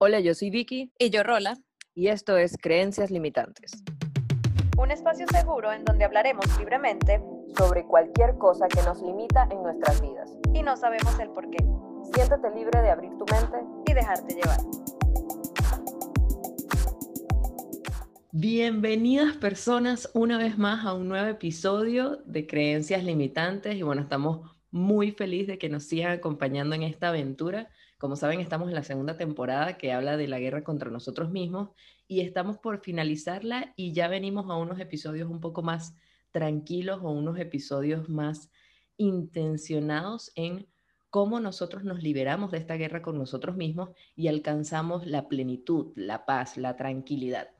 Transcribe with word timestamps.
Hola, 0.00 0.20
yo 0.20 0.32
soy 0.32 0.50
Vicky. 0.50 0.92
Y 0.96 1.10
yo 1.10 1.24
Rola. 1.24 1.58
Y 1.92 2.06
esto 2.06 2.36
es 2.36 2.56
Creencias 2.56 3.10
Limitantes. 3.10 3.82
Un 4.76 4.92
espacio 4.92 5.26
seguro 5.26 5.72
en 5.72 5.84
donde 5.84 6.04
hablaremos 6.04 6.44
libremente 6.56 7.20
sobre 7.58 7.82
cualquier 7.82 8.38
cosa 8.38 8.68
que 8.68 8.80
nos 8.82 9.02
limita 9.02 9.48
en 9.50 9.60
nuestras 9.60 10.00
vidas. 10.00 10.30
Y 10.54 10.62
no 10.62 10.76
sabemos 10.76 11.18
el 11.18 11.30
por 11.30 11.50
qué. 11.50 11.58
Siéntate 12.14 12.48
libre 12.54 12.80
de 12.80 12.90
abrir 12.90 13.10
tu 13.18 13.24
mente 13.26 13.58
y 13.88 13.92
dejarte 13.92 14.36
llevar. 14.36 14.60
Bienvenidas 18.30 19.36
personas 19.38 20.10
una 20.14 20.38
vez 20.38 20.56
más 20.58 20.86
a 20.86 20.94
un 20.94 21.08
nuevo 21.08 21.26
episodio 21.26 22.22
de 22.24 22.46
Creencias 22.46 23.02
Limitantes 23.02 23.74
y 23.74 23.82
bueno, 23.82 24.02
estamos 24.02 24.48
muy 24.70 25.10
felices 25.10 25.48
de 25.48 25.58
que 25.58 25.68
nos 25.68 25.82
sigan 25.82 26.12
acompañando 26.12 26.76
en 26.76 26.84
esta 26.84 27.08
aventura 27.08 27.68
como 27.98 28.14
saben, 28.14 28.40
estamos 28.40 28.68
en 28.68 28.74
la 28.74 28.84
segunda 28.84 29.16
temporada 29.16 29.76
que 29.76 29.92
habla 29.92 30.16
de 30.16 30.28
la 30.28 30.38
guerra 30.38 30.62
contra 30.62 30.90
nosotros 30.90 31.30
mismos 31.30 31.70
y 32.06 32.20
estamos 32.20 32.58
por 32.58 32.80
finalizarla 32.80 33.72
y 33.76 33.92
ya 33.92 34.06
venimos 34.06 34.48
a 34.48 34.56
unos 34.56 34.78
episodios 34.78 35.28
un 35.28 35.40
poco 35.40 35.62
más 35.62 35.96
tranquilos 36.30 37.00
o 37.02 37.10
unos 37.10 37.38
episodios 37.38 38.08
más 38.08 38.50
intencionados 38.98 40.30
en 40.36 40.68
cómo 41.10 41.40
nosotros 41.40 41.82
nos 41.82 42.02
liberamos 42.02 42.52
de 42.52 42.58
esta 42.58 42.74
guerra 42.74 43.02
con 43.02 43.18
nosotros 43.18 43.56
mismos 43.56 43.90
y 44.14 44.28
alcanzamos 44.28 45.06
la 45.06 45.26
plenitud, 45.26 45.92
la 45.96 46.24
paz, 46.24 46.56
la 46.56 46.76
tranquilidad. 46.76 47.50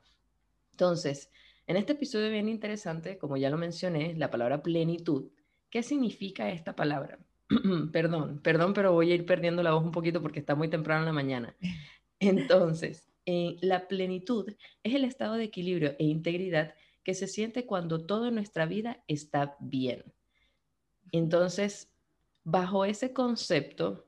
Entonces, 0.71 1.31
en 1.67 1.75
este 1.75 1.93
episodio 1.93 2.29
bien 2.31 2.47
interesante, 2.47 3.17
como 3.17 3.35
ya 3.35 3.49
lo 3.49 3.57
mencioné, 3.57 4.15
la 4.15 4.31
palabra 4.31 4.63
plenitud. 4.63 5.31
¿Qué 5.69 5.83
significa 5.83 6.49
esta 6.49 6.75
palabra? 6.75 7.19
perdón, 7.91 8.41
perdón, 8.41 8.73
pero 8.73 8.93
voy 8.93 9.11
a 9.11 9.15
ir 9.15 9.25
perdiendo 9.25 9.63
la 9.63 9.73
voz 9.73 9.83
un 9.83 9.91
poquito 9.91 10.21
porque 10.21 10.39
está 10.39 10.55
muy 10.55 10.69
temprano 10.69 11.01
en 11.01 11.05
la 11.07 11.13
mañana. 11.13 11.55
Entonces, 12.19 13.09
eh, 13.25 13.57
la 13.61 13.87
plenitud 13.87 14.53
es 14.83 14.95
el 14.95 15.03
estado 15.03 15.35
de 15.35 15.45
equilibrio 15.45 15.95
e 15.99 16.05
integridad 16.05 16.73
que 17.03 17.13
se 17.13 17.27
siente 17.27 17.65
cuando 17.65 18.05
toda 18.05 18.31
nuestra 18.31 18.65
vida 18.65 19.03
está 19.07 19.55
bien. 19.59 20.03
Entonces, 21.11 21.91
bajo 22.43 22.85
ese 22.85 23.13
concepto, 23.13 24.05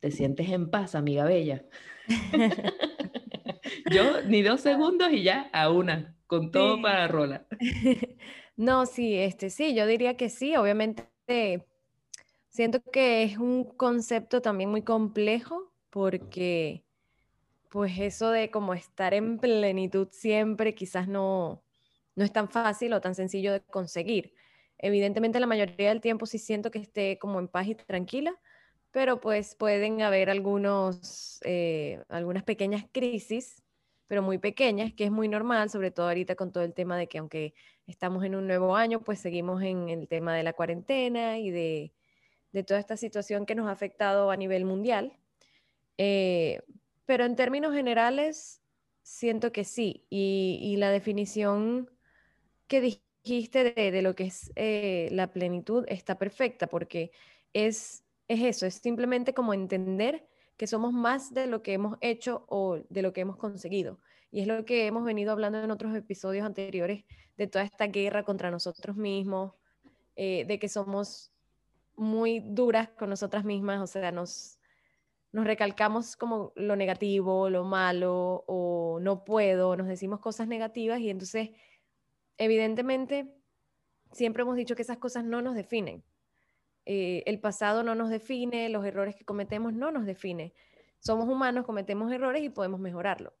te 0.00 0.10
sientes 0.10 0.48
en 0.48 0.70
paz, 0.70 0.94
amiga 0.94 1.24
bella. 1.24 1.64
Yo 3.92 4.22
ni 4.22 4.42
dos 4.42 4.60
segundos 4.60 5.12
y 5.12 5.22
ya 5.22 5.50
a 5.52 5.70
una, 5.70 6.16
con 6.26 6.50
todo 6.50 6.80
para 6.80 7.08
rola. 7.08 7.46
No, 8.56 8.84
sí, 8.84 9.16
este 9.16 9.48
sí, 9.48 9.74
yo 9.74 9.86
diría 9.86 10.18
que 10.18 10.28
sí, 10.28 10.54
obviamente 10.54 11.66
Siento 12.50 12.82
que 12.82 13.22
es 13.22 13.38
un 13.38 13.64
concepto 13.64 14.42
también 14.42 14.70
muy 14.70 14.82
complejo 14.82 15.72
porque 15.88 16.84
pues 17.68 17.92
eso 17.98 18.30
de 18.30 18.50
como 18.50 18.74
estar 18.74 19.14
en 19.14 19.38
plenitud 19.38 20.08
siempre 20.10 20.74
quizás 20.74 21.06
no, 21.06 21.62
no 22.16 22.24
es 22.24 22.32
tan 22.32 22.48
fácil 22.48 22.92
o 22.92 23.00
tan 23.00 23.14
sencillo 23.14 23.52
de 23.52 23.60
conseguir. 23.60 24.34
Evidentemente 24.78 25.38
la 25.38 25.46
mayoría 25.46 25.90
del 25.90 26.00
tiempo 26.00 26.26
sí 26.26 26.38
siento 26.38 26.72
que 26.72 26.80
esté 26.80 27.18
como 27.20 27.38
en 27.38 27.46
paz 27.46 27.68
y 27.68 27.76
tranquila, 27.76 28.34
pero 28.90 29.20
pues 29.20 29.54
pueden 29.54 30.02
haber 30.02 30.28
algunos, 30.28 31.40
eh, 31.44 32.02
algunas 32.08 32.42
pequeñas 32.42 32.84
crisis, 32.90 33.62
pero 34.08 34.22
muy 34.22 34.38
pequeñas, 34.38 34.92
que 34.92 35.04
es 35.04 35.12
muy 35.12 35.28
normal, 35.28 35.70
sobre 35.70 35.92
todo 35.92 36.08
ahorita 36.08 36.34
con 36.34 36.50
todo 36.50 36.64
el 36.64 36.74
tema 36.74 36.98
de 36.98 37.06
que 37.06 37.18
aunque 37.18 37.54
estamos 37.86 38.24
en 38.24 38.34
un 38.34 38.48
nuevo 38.48 38.74
año, 38.74 39.02
pues 39.02 39.20
seguimos 39.20 39.62
en 39.62 39.88
el 39.88 40.08
tema 40.08 40.34
de 40.34 40.42
la 40.42 40.52
cuarentena 40.52 41.38
y 41.38 41.50
de 41.52 41.92
de 42.52 42.64
toda 42.64 42.80
esta 42.80 42.96
situación 42.96 43.46
que 43.46 43.54
nos 43.54 43.68
ha 43.68 43.72
afectado 43.72 44.30
a 44.30 44.36
nivel 44.36 44.64
mundial. 44.64 45.16
Eh, 45.98 46.60
pero 47.06 47.24
en 47.24 47.36
términos 47.36 47.74
generales, 47.74 48.62
siento 49.02 49.52
que 49.52 49.64
sí. 49.64 50.06
Y, 50.10 50.76
la 50.78 50.90
definición 50.90 51.90
que 52.68 52.80
dijiste 52.80 53.72
de, 53.74 54.02
lo 54.02 54.14
que 54.14 54.24
es 54.24 54.52
eh, 54.56 55.08
la 55.12 55.32
plenitud 55.32 55.84
está 55.88 56.18
perfecta, 56.18 56.66
porque 56.68 57.12
es, 57.52 58.04
es 58.28 58.42
eso, 58.42 58.66
es 58.66 58.74
simplemente 58.74 59.34
como 59.34 59.54
entender 59.54 60.26
que 60.56 60.66
somos 60.66 60.92
más 60.92 61.34
de 61.34 61.46
lo 61.46 61.62
que 61.62 61.72
hemos 61.72 61.96
hecho 62.00 62.44
o 62.48 62.80
de 62.88 63.02
lo 63.02 63.12
que 63.12 63.22
hemos 63.22 63.36
conseguido. 63.36 63.98
Y 64.30 64.42
es 64.42 64.46
lo 64.46 64.64
que 64.64 64.86
hemos 64.86 65.04
venido 65.04 65.32
hablando 65.32 65.58
en 65.62 65.70
otros 65.70 65.96
episodios 65.96 66.46
anteriores 66.46 67.04
de 67.36 67.46
toda 67.46 67.64
esta 67.64 67.86
guerra 67.86 68.22
contra 68.22 68.50
nosotros 68.50 68.96
mismos, 68.96 69.54
eh, 70.16 70.44
de 70.46 70.58
que 70.58 70.68
somos 70.68 71.32
muy 72.00 72.40
duras 72.40 72.88
con 72.88 73.10
nosotras 73.10 73.44
mismas, 73.44 73.80
o 73.80 73.86
sea, 73.86 74.10
nos, 74.10 74.58
nos 75.32 75.44
recalcamos 75.44 76.16
como 76.16 76.52
lo 76.56 76.74
negativo, 76.74 77.50
lo 77.50 77.64
malo, 77.64 78.42
o 78.46 78.98
no 79.00 79.22
puedo, 79.22 79.76
nos 79.76 79.86
decimos 79.86 80.18
cosas 80.18 80.48
negativas 80.48 80.98
y 81.00 81.10
entonces, 81.10 81.50
evidentemente, 82.38 83.30
siempre 84.12 84.42
hemos 84.42 84.56
dicho 84.56 84.74
que 84.74 84.82
esas 84.82 84.96
cosas 84.96 85.24
no 85.24 85.42
nos 85.42 85.54
definen. 85.54 86.02
Eh, 86.86 87.22
el 87.26 87.38
pasado 87.38 87.82
no 87.82 87.94
nos 87.94 88.08
define, 88.08 88.70
los 88.70 88.84
errores 88.86 89.14
que 89.14 89.26
cometemos 89.26 89.74
no 89.74 89.90
nos 89.90 90.06
define. 90.06 90.54
Somos 91.00 91.28
humanos, 91.28 91.66
cometemos 91.66 92.10
errores 92.10 92.42
y 92.42 92.48
podemos 92.48 92.80
mejorarlo. 92.80 93.34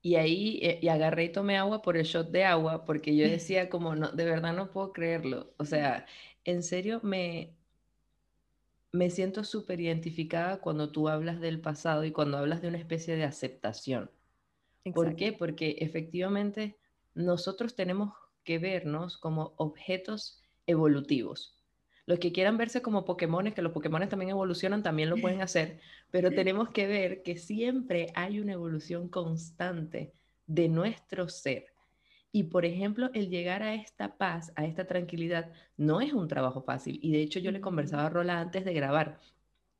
Y 0.00 0.14
ahí, 0.14 0.60
eh, 0.62 0.78
y 0.80 0.88
agarré 0.88 1.24
y 1.24 1.32
tomé 1.32 1.56
agua 1.56 1.82
por 1.82 1.96
el 1.96 2.04
shot 2.04 2.30
de 2.30 2.44
agua, 2.44 2.84
porque 2.84 3.16
yo 3.16 3.24
decía 3.28 3.68
como, 3.68 3.96
no, 3.96 4.12
de 4.12 4.24
verdad 4.24 4.54
no 4.54 4.70
puedo 4.70 4.92
creerlo. 4.92 5.52
O 5.58 5.64
sea, 5.64 6.06
en 6.44 6.62
serio 6.62 7.00
me, 7.02 7.56
me 8.94 9.10
siento 9.10 9.42
súper 9.42 9.80
identificada 9.80 10.60
cuando 10.60 10.92
tú 10.92 11.08
hablas 11.08 11.40
del 11.40 11.60
pasado 11.60 12.04
y 12.04 12.12
cuando 12.12 12.38
hablas 12.38 12.62
de 12.62 12.68
una 12.68 12.78
especie 12.78 13.16
de 13.16 13.24
aceptación. 13.24 14.08
¿Por 14.94 15.16
qué? 15.16 15.32
Porque 15.32 15.78
efectivamente 15.80 16.78
nosotros 17.12 17.74
tenemos 17.74 18.14
que 18.44 18.60
vernos 18.60 19.18
como 19.18 19.54
objetos 19.56 20.40
evolutivos. 20.68 21.60
Los 22.06 22.20
que 22.20 22.30
quieran 22.30 22.56
verse 22.56 22.82
como 22.82 23.04
Pokémon, 23.04 23.50
que 23.50 23.62
los 23.62 23.72
Pokémon 23.72 24.08
también 24.08 24.30
evolucionan, 24.30 24.84
también 24.84 25.10
lo 25.10 25.16
pueden 25.16 25.40
hacer, 25.40 25.80
pero 26.12 26.30
tenemos 26.30 26.68
que 26.68 26.86
ver 26.86 27.24
que 27.24 27.36
siempre 27.36 28.12
hay 28.14 28.38
una 28.38 28.52
evolución 28.52 29.08
constante 29.08 30.12
de 30.46 30.68
nuestro 30.68 31.28
ser. 31.28 31.73
Y 32.34 32.42
por 32.42 32.64
ejemplo, 32.64 33.10
el 33.14 33.28
llegar 33.30 33.62
a 33.62 33.74
esta 33.74 34.18
paz, 34.18 34.52
a 34.56 34.64
esta 34.64 34.88
tranquilidad, 34.88 35.52
no 35.76 36.00
es 36.00 36.12
un 36.12 36.26
trabajo 36.26 36.62
fácil. 36.62 36.98
Y 37.00 37.12
de 37.12 37.22
hecho 37.22 37.38
yo 37.38 37.52
le 37.52 37.60
conversaba 37.60 38.06
a 38.06 38.10
Rola 38.10 38.40
antes 38.40 38.64
de 38.64 38.74
grabar. 38.74 39.20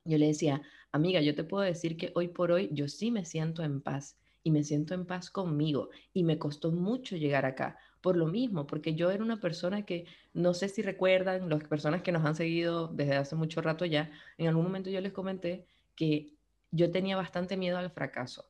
Yo 0.04 0.18
le 0.18 0.28
decía, 0.28 0.62
amiga, 0.92 1.20
yo 1.20 1.34
te 1.34 1.42
puedo 1.42 1.64
decir 1.64 1.96
que 1.96 2.12
hoy 2.14 2.28
por 2.28 2.52
hoy 2.52 2.70
yo 2.72 2.86
sí 2.86 3.10
me 3.10 3.24
siento 3.24 3.64
en 3.64 3.80
paz 3.80 4.16
y 4.44 4.52
me 4.52 4.62
siento 4.62 4.94
en 4.94 5.04
paz 5.04 5.30
conmigo. 5.32 5.90
Y 6.12 6.22
me 6.22 6.38
costó 6.38 6.70
mucho 6.70 7.16
llegar 7.16 7.44
acá 7.44 7.76
por 8.00 8.16
lo 8.16 8.28
mismo, 8.28 8.68
porque 8.68 8.94
yo 8.94 9.10
era 9.10 9.24
una 9.24 9.40
persona 9.40 9.84
que, 9.84 10.06
no 10.32 10.54
sé 10.54 10.68
si 10.68 10.80
recuerdan, 10.80 11.48
las 11.48 11.64
personas 11.64 12.02
que 12.02 12.12
nos 12.12 12.24
han 12.24 12.36
seguido 12.36 12.86
desde 12.86 13.16
hace 13.16 13.34
mucho 13.34 13.62
rato 13.62 13.84
ya, 13.84 14.12
en 14.38 14.46
algún 14.46 14.62
momento 14.62 14.90
yo 14.90 15.00
les 15.00 15.12
comenté 15.12 15.66
que 15.96 16.30
yo 16.70 16.92
tenía 16.92 17.16
bastante 17.16 17.56
miedo 17.56 17.78
al 17.78 17.90
fracaso. 17.90 18.48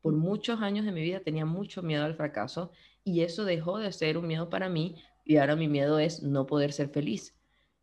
Por 0.00 0.12
muchos 0.14 0.60
años 0.60 0.84
de 0.84 0.90
mi 0.92 1.02
vida 1.02 1.20
tenía 1.20 1.46
mucho 1.46 1.82
miedo 1.82 2.04
al 2.04 2.16
fracaso 2.16 2.72
y 3.04 3.20
eso 3.20 3.44
dejó 3.44 3.78
de 3.78 3.92
ser 3.92 4.18
un 4.18 4.26
miedo 4.26 4.48
para 4.50 4.68
mí 4.68 4.96
y 5.24 5.36
ahora 5.36 5.56
mi 5.56 5.68
miedo 5.68 5.98
es 5.98 6.22
no 6.22 6.46
poder 6.46 6.72
ser 6.72 6.88
feliz. 6.88 7.36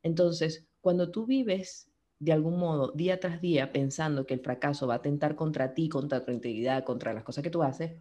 Entonces, 0.03 0.67
cuando 0.81 1.11
tú 1.11 1.25
vives 1.25 1.91
de 2.19 2.33
algún 2.33 2.59
modo 2.59 2.91
día 2.91 3.19
tras 3.19 3.41
día 3.41 3.71
pensando 3.71 4.25
que 4.25 4.33
el 4.33 4.41
fracaso 4.41 4.87
va 4.87 4.95
a 4.95 4.97
atentar 4.97 5.35
contra 5.35 5.73
ti, 5.73 5.89
contra 5.89 6.25
tu 6.25 6.31
integridad, 6.31 6.83
contra 6.83 7.13
las 7.13 7.23
cosas 7.23 7.43
que 7.43 7.49
tú 7.49 7.63
haces, 7.63 7.93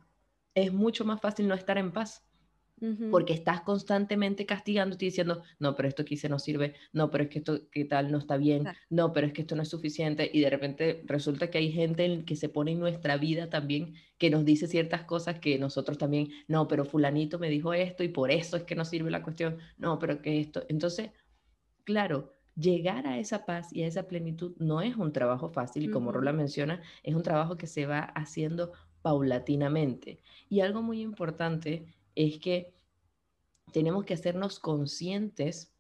es 0.55 0.73
mucho 0.73 1.05
más 1.05 1.21
fácil 1.21 1.49
no 1.49 1.55
estar 1.55 1.79
en 1.79 1.93
paz 1.93 2.30
porque 3.11 3.33
estás 3.33 3.61
constantemente 3.61 4.47
castigándote 4.47 5.05
y 5.05 5.09
diciendo, 5.09 5.43
no, 5.59 5.75
pero 5.75 5.89
esto 5.89 6.05
que 6.05 6.15
hice 6.15 6.29
no 6.29 6.39
sirve, 6.39 6.75
no, 6.93 7.11
pero 7.11 7.25
es 7.25 7.31
que 7.31 7.39
esto 7.39 7.69
que 7.71 7.85
tal 7.85 8.11
no 8.11 8.19
está 8.19 8.37
bien, 8.37 8.65
no, 8.89 9.13
pero 9.13 9.27
es 9.27 9.33
que 9.33 9.43
esto 9.43 9.57
no 9.57 9.63
es 9.63 9.69
suficiente 9.69 10.31
y 10.33 10.41
de 10.41 10.51
repente 10.51 11.03
resulta 11.07 11.51
que 11.51 11.59
hay 11.59 11.73
gente 11.73 12.25
que 12.25 12.37
se 12.37 12.49
pone 12.49 12.73
en 12.73 12.81
nuestra 12.81 13.17
vida 13.17 13.51
también 13.51 13.95
que 14.19 14.31
nos 14.31 14.45
dice 14.45 14.67
ciertas 14.67 15.05
cosas 15.05 15.39
que 15.41 15.59
nosotros 15.59 15.99
también, 15.99 16.31
no, 16.49 16.69
pero 16.69 16.85
fulanito 16.85 17.39
me 17.39 17.51
dijo 17.51 17.73
esto 17.73 18.03
y 18.03 18.09
por 18.09 18.31
eso 18.31 18.57
es 18.57 18.65
que 18.65 18.75
no 18.75 18.85
sirve 18.85 19.11
la 19.11 19.23
cuestión, 19.23 19.59
no, 19.79 19.99
pero 19.99 20.23
que 20.23 20.41
esto, 20.41 20.65
entonces, 20.69 21.11
claro, 21.85 22.33
llegar 22.57 23.07
a 23.07 23.19
esa 23.19 23.47
paz 23.47 23.73
y 23.73 23.83
a 23.83 23.87
esa 23.87 24.07
plenitud 24.07 24.55
no 24.59 24.83
es 24.83 24.97
un 24.97 25.13
trabajo 25.13 25.49
fácil 25.49 25.85
y 25.85 25.91
como 25.91 26.13
Rola 26.13 26.33
menciona, 26.33 26.83
es 27.03 27.15
un 27.15 27.23
trabajo 27.23 27.57
que 27.57 27.67
se 27.67 27.87
va 27.87 28.01
haciendo 28.01 28.73
paulatinamente. 29.03 30.21
Y 30.49 30.61
algo 30.61 30.83
muy 30.83 31.01
importante 31.01 31.87
es 32.27 32.39
que 32.39 32.73
tenemos 33.73 34.05
que 34.05 34.15
hacernos 34.15 34.59
conscientes 34.59 35.73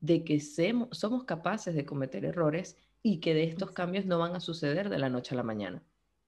de 0.00 0.24
que 0.24 0.40
somos 0.40 1.24
capaces 1.24 1.74
de 1.74 1.86
cometer 1.86 2.24
errores 2.24 2.76
y 3.02 3.20
que 3.20 3.34
de 3.34 3.44
estos 3.44 3.70
cambios 3.70 4.04
no 4.04 4.18
van 4.18 4.34
a 4.34 4.40
suceder 4.40 4.88
de 4.88 4.98
la 4.98 5.08
noche 5.08 5.34
a 5.34 5.36
la 5.36 5.42
mañana. 5.42 5.82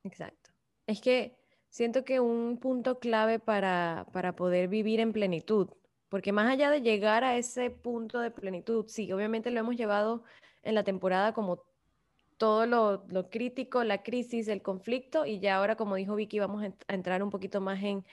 Exacto. 0.04 0.50
Es 0.86 1.00
que 1.00 1.36
siento 1.70 2.04
que 2.04 2.20
un 2.20 2.58
punto 2.58 2.98
clave 2.98 3.38
para, 3.38 4.06
para 4.12 4.36
poder 4.36 4.68
vivir 4.68 5.00
en 5.00 5.12
plenitud, 5.12 5.68
porque 6.08 6.32
más 6.32 6.50
allá 6.50 6.70
de 6.70 6.82
llegar 6.82 7.24
a 7.24 7.36
ese 7.36 7.70
punto 7.70 8.20
de 8.20 8.30
plenitud, 8.30 8.84
sí, 8.86 9.12
obviamente 9.12 9.50
lo 9.50 9.60
hemos 9.60 9.76
llevado 9.76 10.22
en 10.62 10.74
la 10.74 10.84
temporada 10.84 11.32
como 11.32 11.64
todo 12.36 12.66
lo, 12.66 13.04
lo, 13.08 13.30
crítico, 13.30 13.84
la 13.84 14.02
crisis, 14.02 14.48
el 14.48 14.62
conflicto, 14.62 15.24
y 15.26 15.38
ya 15.38 15.56
ahora, 15.56 15.76
como 15.76 15.94
dijo 15.94 16.14
Vicky, 16.14 16.38
vamos 16.38 16.64
a 16.64 16.92
entrar 16.92 17.22
un 17.22 17.30
poquito 17.30 17.60
más 17.60 17.82
en 17.82 18.04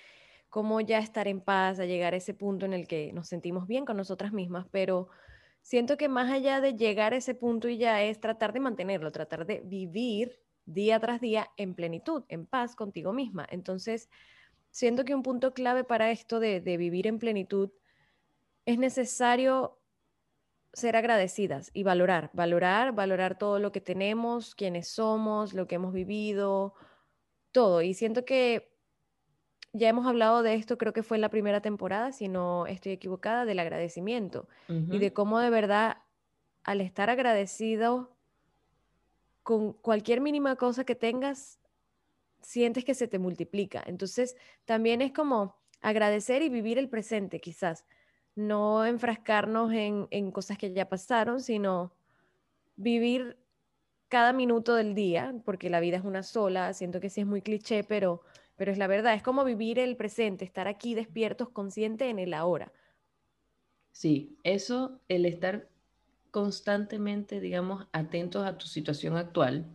cómo 0.52 0.82
ya 0.82 1.00
estar 1.00 1.28
en 1.30 1.40
paz, 1.42 1.80
a 1.80 1.86
llegar 1.86 2.14
a 2.14 2.18
ese 2.18 2.34
punto 2.36 2.66
en 2.66 2.74
el 2.74 2.86
que 2.86 3.14
nos 3.14 3.30
sentimos 3.30 3.68
bien 3.68 3.86
con 3.86 3.96
nosotras 3.96 4.34
mismas, 4.34 4.68
pero 4.70 5.08
siento 5.62 5.98
que 5.98 6.10
más 6.10 6.30
allá 6.30 6.60
de 6.60 6.76
llegar 6.76 7.14
a 7.14 7.18
ese 7.18 7.34
punto 7.34 7.70
y 7.70 7.78
ya 7.78 8.04
es 8.04 8.20
tratar 8.20 8.52
de 8.52 8.60
mantenerlo, 8.60 9.12
tratar 9.14 9.46
de 9.46 9.62
vivir 9.62 10.42
día 10.66 11.00
tras 11.00 11.22
día 11.22 11.50
en 11.56 11.74
plenitud, 11.74 12.26
en 12.28 12.46
paz 12.46 12.76
contigo 12.76 13.14
misma. 13.14 13.48
Entonces, 13.50 14.10
siento 14.72 15.06
que 15.06 15.16
un 15.16 15.24
punto 15.24 15.54
clave 15.54 15.86
para 15.86 16.12
esto 16.12 16.42
de, 16.42 16.60
vivir 16.60 17.08
en 17.08 17.18
plenitud 17.18 17.72
es 18.66 18.78
necesario 18.78 19.80
ser 20.74 20.98
agradecidas 20.98 21.72
y 21.74 21.84
valorar, 21.84 22.30
valorar, 22.34 22.94
valorar 22.94 23.38
todo 23.38 23.58
lo 23.58 23.72
que 23.72 23.82
tenemos, 23.82 24.54
quiénes 24.54 24.90
somos, 24.90 25.54
lo 25.54 25.66
que 25.66 25.76
hemos 25.76 25.94
vivido, 25.94 26.74
todo. 27.54 27.82
Y 27.82 27.94
siento 27.94 28.26
que 28.26 28.71
ya 29.74 29.90
hemos 29.90 30.06
hablado 30.06 30.44
de 30.44 30.56
esto, 30.56 30.78
creo 30.78 30.94
que 30.94 31.04
fue 31.04 31.18
en 31.18 31.22
la 31.22 31.30
primera 31.30 31.62
temporada, 31.62 32.12
si 32.12 32.28
no 32.28 32.68
estoy 32.68 32.92
equivocada, 32.92 33.46
del 33.46 33.60
agradecimiento 33.60 34.48
y 34.68 35.00
de 35.00 35.14
cómo 35.14 35.40
de 35.40 35.50
verdad 35.50 35.98
al 36.64 36.82
estar 36.82 37.10
agradecido 37.10 38.16
con 39.44 39.74
cualquier 39.74 40.22
mínima 40.22 40.56
cosa 40.56 40.84
que 40.84 40.96
tengas, 40.96 41.60
sientes 42.42 42.86
que 42.86 42.94
se 42.94 43.08
te 43.08 43.20
multiplica. 43.20 43.84
Entonces, 43.86 44.36
también 44.66 45.02
es 45.02 45.12
como 45.12 45.56
agradecer 45.82 46.42
y 46.42 46.50
vivir 46.50 46.78
el 46.78 46.90
presente, 46.90 47.40
quizás. 47.40 47.86
No 48.36 48.86
enfrascarnos 48.86 49.74
en, 49.74 50.08
en 50.12 50.32
cosas 50.32 50.58
que 50.58 50.74
ya 50.74 50.88
pasaron, 50.88 51.42
sino 51.42 51.94
vivir 52.76 53.38
cada 54.10 54.34
minuto 54.34 54.76
del 54.76 54.94
día, 54.94 55.34
porque 55.46 55.70
la 55.70 55.80
vida 55.80 55.98
es 55.98 56.04
una 56.04 56.24
sola, 56.24 56.74
siento 56.74 57.00
que 57.00 57.10
sí 57.10 57.22
es 57.22 57.28
muy 57.28 57.42
cliché, 57.42 57.84
pero, 57.84 58.22
pero 58.62 58.72
es 58.74 58.78
la 58.78 58.86
verdad, 58.86 59.16
es 59.16 59.24
como 59.24 59.44
vivir 59.44 59.80
el 59.80 59.98
presente, 59.98 60.46
estar 60.46 60.68
aquí 60.68 60.94
despiertos, 60.94 61.50
conscientes 61.50 62.08
en 62.08 62.20
el 62.20 62.32
ahora. 62.32 62.72
Sí, 63.92 64.38
eso, 64.44 65.02
el 65.08 65.26
estar 65.26 65.68
constantemente, 66.30 67.40
digamos, 67.40 67.88
atentos 67.92 68.46
a 68.46 68.60
tu 68.60 68.68
situación 68.68 69.18
actual, 69.18 69.66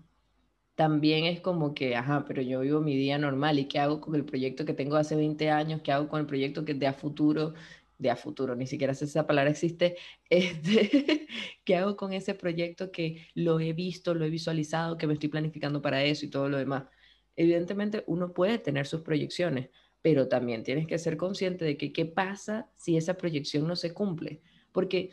también 0.76 1.24
es 1.26 1.40
como 1.40 1.74
que, 1.74 1.96
ajá, 1.96 2.24
pero 2.26 2.42
yo 2.42 2.60
vivo 2.60 2.80
mi 2.80 2.96
día 2.96 3.18
normal 3.18 3.58
y 3.58 3.66
qué 3.68 3.80
hago 3.80 4.00
con 4.00 4.14
el 4.14 4.24
proyecto 4.24 4.64
que 4.64 4.74
tengo 4.74 4.96
hace 4.96 5.16
20 5.16 5.50
años, 5.50 5.82
qué 5.82 5.92
hago 5.92 6.08
con 6.08 6.20
el 6.20 6.26
proyecto 6.26 6.64
que 6.64 6.74
de 6.74 6.86
a 6.86 6.92
futuro, 6.94 7.54
de 7.98 8.10
a 8.10 8.16
futuro, 8.16 8.56
ni 8.56 8.66
siquiera 8.68 8.94
sé 8.94 9.06
si 9.06 9.10
esa 9.12 9.26
palabra 9.26 9.50
existe, 9.50 9.96
este, 10.30 11.28
qué 11.64 11.76
hago 11.76 11.96
con 11.96 12.12
ese 12.12 12.34
proyecto 12.34 12.92
que 12.92 13.28
lo 13.34 13.60
he 13.60 13.72
visto, 13.72 14.14
lo 14.14 14.24
he 14.24 14.30
visualizado, 14.30 14.96
que 14.98 15.06
me 15.08 15.14
estoy 15.14 15.30
planificando 15.30 15.82
para 15.82 16.04
eso 16.04 16.26
y 16.26 16.30
todo 16.30 16.48
lo 16.48 16.58
demás. 16.58 16.84
Evidentemente 17.36 18.04
uno 18.06 18.32
puede 18.32 18.58
tener 18.58 18.86
sus 18.86 19.02
proyecciones, 19.02 19.70
pero 20.02 20.28
también 20.28 20.62
tienes 20.62 20.86
que 20.86 20.98
ser 20.98 21.16
consciente 21.16 21.64
de 21.64 21.76
que 21.76 21.92
qué 21.92 22.06
pasa 22.06 22.70
si 22.76 22.96
esa 22.96 23.14
proyección 23.14 23.66
no 23.66 23.76
se 23.76 23.92
cumple, 23.92 24.40
porque 24.72 25.10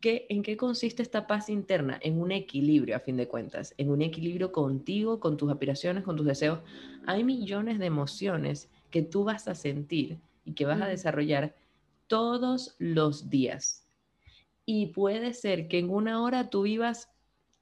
¿En 0.00 0.42
qué 0.44 0.56
consiste 0.56 1.02
esta 1.02 1.26
paz 1.26 1.48
interna? 1.48 1.98
En 2.00 2.20
un 2.20 2.30
equilibrio, 2.30 2.94
a 2.94 3.00
fin 3.00 3.16
de 3.16 3.26
cuentas, 3.26 3.74
en 3.78 3.90
un 3.90 4.00
equilibrio 4.00 4.52
contigo, 4.52 5.18
con 5.18 5.36
tus 5.36 5.50
aspiraciones, 5.50 6.04
con 6.04 6.16
tus 6.16 6.24
deseos. 6.24 6.60
Hay 7.04 7.24
millones 7.24 7.80
de 7.80 7.86
emociones 7.86 8.70
que 8.90 9.02
tú 9.02 9.24
vas 9.24 9.48
a 9.48 9.56
sentir 9.56 10.20
y 10.44 10.52
que 10.52 10.66
vas 10.66 10.80
a 10.80 10.86
desarrollar 10.86 11.56
todos 12.06 12.76
los 12.78 13.28
días. 13.28 13.88
Y 14.64 14.86
puede 14.86 15.34
ser 15.34 15.66
que 15.66 15.80
en 15.80 15.90
una 15.90 16.22
hora 16.22 16.48
tú 16.48 16.62
vivas 16.62 17.10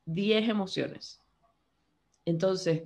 10 0.04 0.46
emociones. 0.46 1.22
Entonces, 2.26 2.82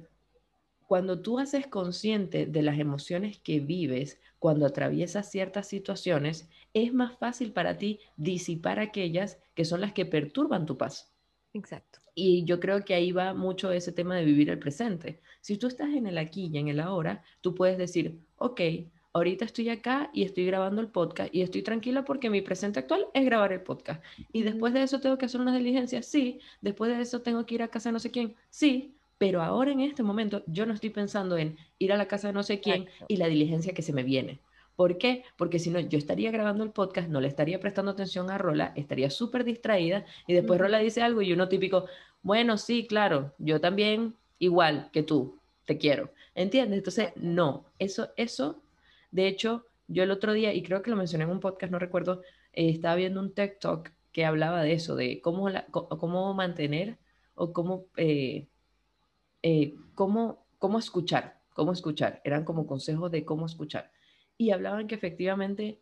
cuando 0.91 1.23
tú 1.23 1.39
haces 1.39 1.69
consciente 1.69 2.47
de 2.47 2.63
las 2.63 2.81
emociones 2.81 3.39
que 3.39 3.61
vives, 3.61 4.19
cuando 4.41 4.67
atraviesas 4.67 5.31
ciertas 5.31 5.69
situaciones, 5.69 6.49
es 6.75 6.93
más 6.93 7.17
fácil 7.17 7.53
para 7.53 7.79
ti 7.79 8.01
disipar 8.17 8.81
aquellas 8.81 9.39
que 9.55 9.65
son 9.65 9.83
las 9.83 9.93
que 9.93 10.05
perturban 10.05 10.67
tu 10.67 10.77
paz. 10.77 11.13
Exacto. 11.55 12.01
Y 12.17 12.45
yo 12.45 12.59
creo 12.59 12.85
que 12.85 12.95
ahí 12.95 13.13
va 13.13 13.35
mucho 13.35 13.71
ese 13.71 13.93
tema 13.93 14.17
de 14.17 14.25
vivir 14.25 14.51
el 14.51 14.59
presente. 14.59 15.21
Si 15.41 15.59
tú 15.59 15.69
estás 15.69 15.91
en 15.91 16.09
el 16.09 16.19
aquí 16.19 16.51
y 16.53 16.59
en 16.59 16.67
el 16.67 16.81
ahora, 16.81 17.23
tú 17.41 17.55
puedes 17.55 17.79
decir, 17.79 18.19
ok, 18.39 18.61
ahorita 19.13 19.45
estoy 19.45 19.69
acá 19.69 20.11
y 20.13 20.25
estoy 20.25 20.45
grabando 20.45 20.81
el 20.81 20.89
podcast 20.89 21.33
y 21.33 21.43
estoy 21.43 21.63
tranquila 21.63 22.05
porque 22.05 22.31
mi 22.31 22.41
presente 22.41 22.81
actual 22.81 23.07
es 23.15 23.25
grabar 23.25 23.53
el 23.53 23.63
podcast. 23.63 24.03
Y 24.33 24.43
después 24.43 24.75
de 24.75 24.83
eso 24.83 24.99
tengo 24.99 25.19
que 25.19 25.27
hacer 25.27 25.41
una 25.41 25.57
diligencia, 25.57 26.03
sí. 26.03 26.41
Después 26.61 26.91
de 26.91 27.01
eso 27.01 27.23
tengo 27.23 27.47
que 27.47 27.55
ir 27.55 27.63
a 27.63 27.69
casa 27.69 27.91
de 27.91 27.93
no 27.93 28.01
sé 28.01 28.11
quién, 28.11 28.35
sí. 28.49 28.97
Pero 29.21 29.43
ahora 29.43 29.71
en 29.71 29.81
este 29.81 30.03
momento 30.03 30.43
yo 30.47 30.65
no 30.65 30.73
estoy 30.73 30.89
pensando 30.89 31.37
en 31.37 31.59
ir 31.79 31.93
a 31.93 31.99
la 31.99 32.09
casa 32.09 32.29
de 32.29 32.33
no 32.33 32.43
sé 32.43 32.63
quién 32.63 32.89
y 33.07 33.19
la 33.19 33.27
diligencia 33.27 33.75
que 33.75 33.83
se 33.83 33.93
me 33.93 34.03
viene. 34.03 34.41
¿Por 34.77 34.97
qué? 34.97 35.25
Porque 35.37 35.59
si 35.59 35.69
no, 35.69 35.79
yo 35.79 35.99
estaría 35.99 36.31
grabando 36.31 36.65
el 36.65 36.71
podcast, 36.71 37.11
no 37.11 37.21
le 37.21 37.29
estaría 37.29 37.61
prestando 37.61 37.91
atención 37.91 38.31
a 38.31 38.39
Rola, 38.39 38.73
estaría 38.77 39.11
súper 39.11 39.45
distraída 39.45 40.07
y 40.27 40.33
después 40.33 40.59
Rola 40.59 40.79
dice 40.79 41.03
algo 41.03 41.21
y 41.21 41.35
uno 41.35 41.51
típico, 41.51 41.85
bueno, 42.23 42.57
sí, 42.57 42.87
claro, 42.87 43.35
yo 43.37 43.61
también 43.61 44.15
igual 44.39 44.89
que 44.91 45.03
tú, 45.03 45.39
te 45.67 45.77
quiero. 45.77 46.15
¿Entiendes? 46.35 46.79
Entonces, 46.79 47.11
no, 47.17 47.67
eso, 47.79 48.09
eso, 48.17 48.63
de 49.11 49.27
hecho, 49.27 49.67
yo 49.87 50.03
el 50.03 50.13
otro 50.13 50.33
día, 50.33 50.55
y 50.55 50.63
creo 50.63 50.81
que 50.81 50.89
lo 50.89 50.97
mencioné 50.97 51.25
en 51.25 51.31
un 51.31 51.41
podcast, 51.41 51.71
no 51.71 51.79
recuerdo, 51.79 52.23
eh, 52.55 52.71
estaba 52.71 52.95
viendo 52.95 53.21
un 53.21 53.35
TikTok 53.35 53.61
Talk 53.61 53.93
que 54.13 54.25
hablaba 54.25 54.63
de 54.63 54.73
eso, 54.73 54.97
de 54.97 55.21
cómo, 55.21 55.51
cómo 55.71 56.33
mantener 56.33 56.97
o 57.35 57.53
cómo 57.53 57.85
eh, 57.99 58.47
eh, 59.43 59.75
cómo, 59.95 60.47
cómo 60.59 60.79
escuchar, 60.79 61.41
cómo 61.55 61.73
escuchar. 61.73 62.21
Eran 62.25 62.45
como 62.45 62.67
consejos 62.67 63.11
de 63.11 63.25
cómo 63.25 63.47
escuchar. 63.47 63.91
Y 64.37 64.51
hablaban 64.51 64.87
que 64.87 64.95
efectivamente 64.95 65.81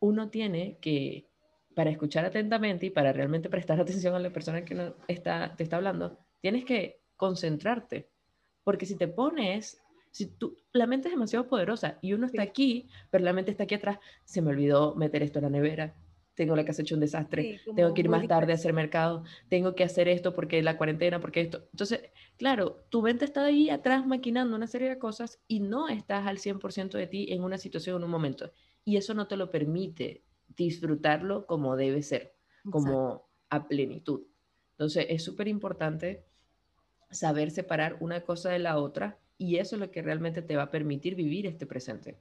uno 0.00 0.30
tiene 0.30 0.78
que, 0.80 1.28
para 1.74 1.90
escuchar 1.90 2.24
atentamente 2.24 2.86
y 2.86 2.90
para 2.90 3.12
realmente 3.12 3.48
prestar 3.48 3.80
atención 3.80 4.14
a 4.14 4.18
la 4.18 4.32
persona 4.32 4.64
que 4.64 4.74
no 4.74 4.94
está, 5.08 5.54
te 5.56 5.62
está 5.62 5.76
hablando, 5.76 6.18
tienes 6.40 6.64
que 6.64 7.00
concentrarte. 7.16 8.10
Porque 8.64 8.86
si 8.86 8.96
te 8.96 9.08
pones, 9.08 9.80
si 10.10 10.26
tú, 10.26 10.56
la 10.72 10.86
mente 10.86 11.08
es 11.08 11.14
demasiado 11.14 11.48
poderosa 11.48 11.98
y 12.02 12.12
uno 12.12 12.26
está 12.26 12.42
aquí, 12.42 12.88
pero 13.10 13.24
la 13.24 13.32
mente 13.32 13.50
está 13.50 13.64
aquí 13.64 13.74
atrás, 13.74 13.98
se 14.24 14.42
me 14.42 14.50
olvidó 14.50 14.94
meter 14.94 15.22
esto 15.22 15.38
en 15.38 15.44
la 15.44 15.50
nevera, 15.50 15.94
tengo 16.34 16.56
la 16.56 16.64
casa 16.64 16.82
hecho 16.82 16.94
un 16.94 17.00
desastre, 17.00 17.60
tengo 17.76 17.92
que 17.92 18.00
ir 18.00 18.08
más 18.08 18.26
tarde 18.26 18.52
a 18.52 18.54
hacer 18.54 18.72
mercado, 18.72 19.24
tengo 19.48 19.74
que 19.74 19.84
hacer 19.84 20.08
esto 20.08 20.34
porque 20.34 20.62
la 20.62 20.76
cuarentena, 20.76 21.20
porque 21.20 21.40
esto. 21.40 21.68
Entonces, 21.72 22.00
claro, 22.38 22.84
tu 22.88 23.02
mente 23.02 23.24
está 23.24 23.44
ahí 23.44 23.68
atrás 23.70 24.06
maquinando 24.06 24.56
una 24.56 24.66
serie 24.66 24.88
de 24.88 24.98
cosas 24.98 25.40
y 25.48 25.60
no 25.60 25.88
estás 25.88 26.26
al 26.26 26.38
100% 26.38 26.98
de 26.98 27.06
ti 27.06 27.32
en 27.32 27.42
una 27.42 27.58
situación, 27.58 27.96
en 27.96 28.04
un 28.04 28.10
momento. 28.10 28.52
Y 28.84 28.96
eso 28.96 29.14
no 29.14 29.26
te 29.26 29.36
lo 29.36 29.50
permite 29.50 30.22
disfrutarlo 30.56 31.46
como 31.46 31.76
debe 31.76 32.02
ser, 32.02 32.34
como 32.70 33.28
a 33.50 33.68
plenitud. 33.68 34.22
Entonces, 34.72 35.06
es 35.10 35.22
súper 35.22 35.48
importante 35.48 36.24
saber 37.10 37.50
separar 37.50 37.96
una 38.00 38.22
cosa 38.22 38.50
de 38.50 38.60
la 38.60 38.78
otra 38.78 39.18
y 39.36 39.56
eso 39.56 39.76
es 39.76 39.80
lo 39.80 39.90
que 39.90 40.02
realmente 40.02 40.42
te 40.42 40.56
va 40.56 40.64
a 40.64 40.70
permitir 40.70 41.14
vivir 41.14 41.46
este 41.46 41.66
presente. 41.66 42.18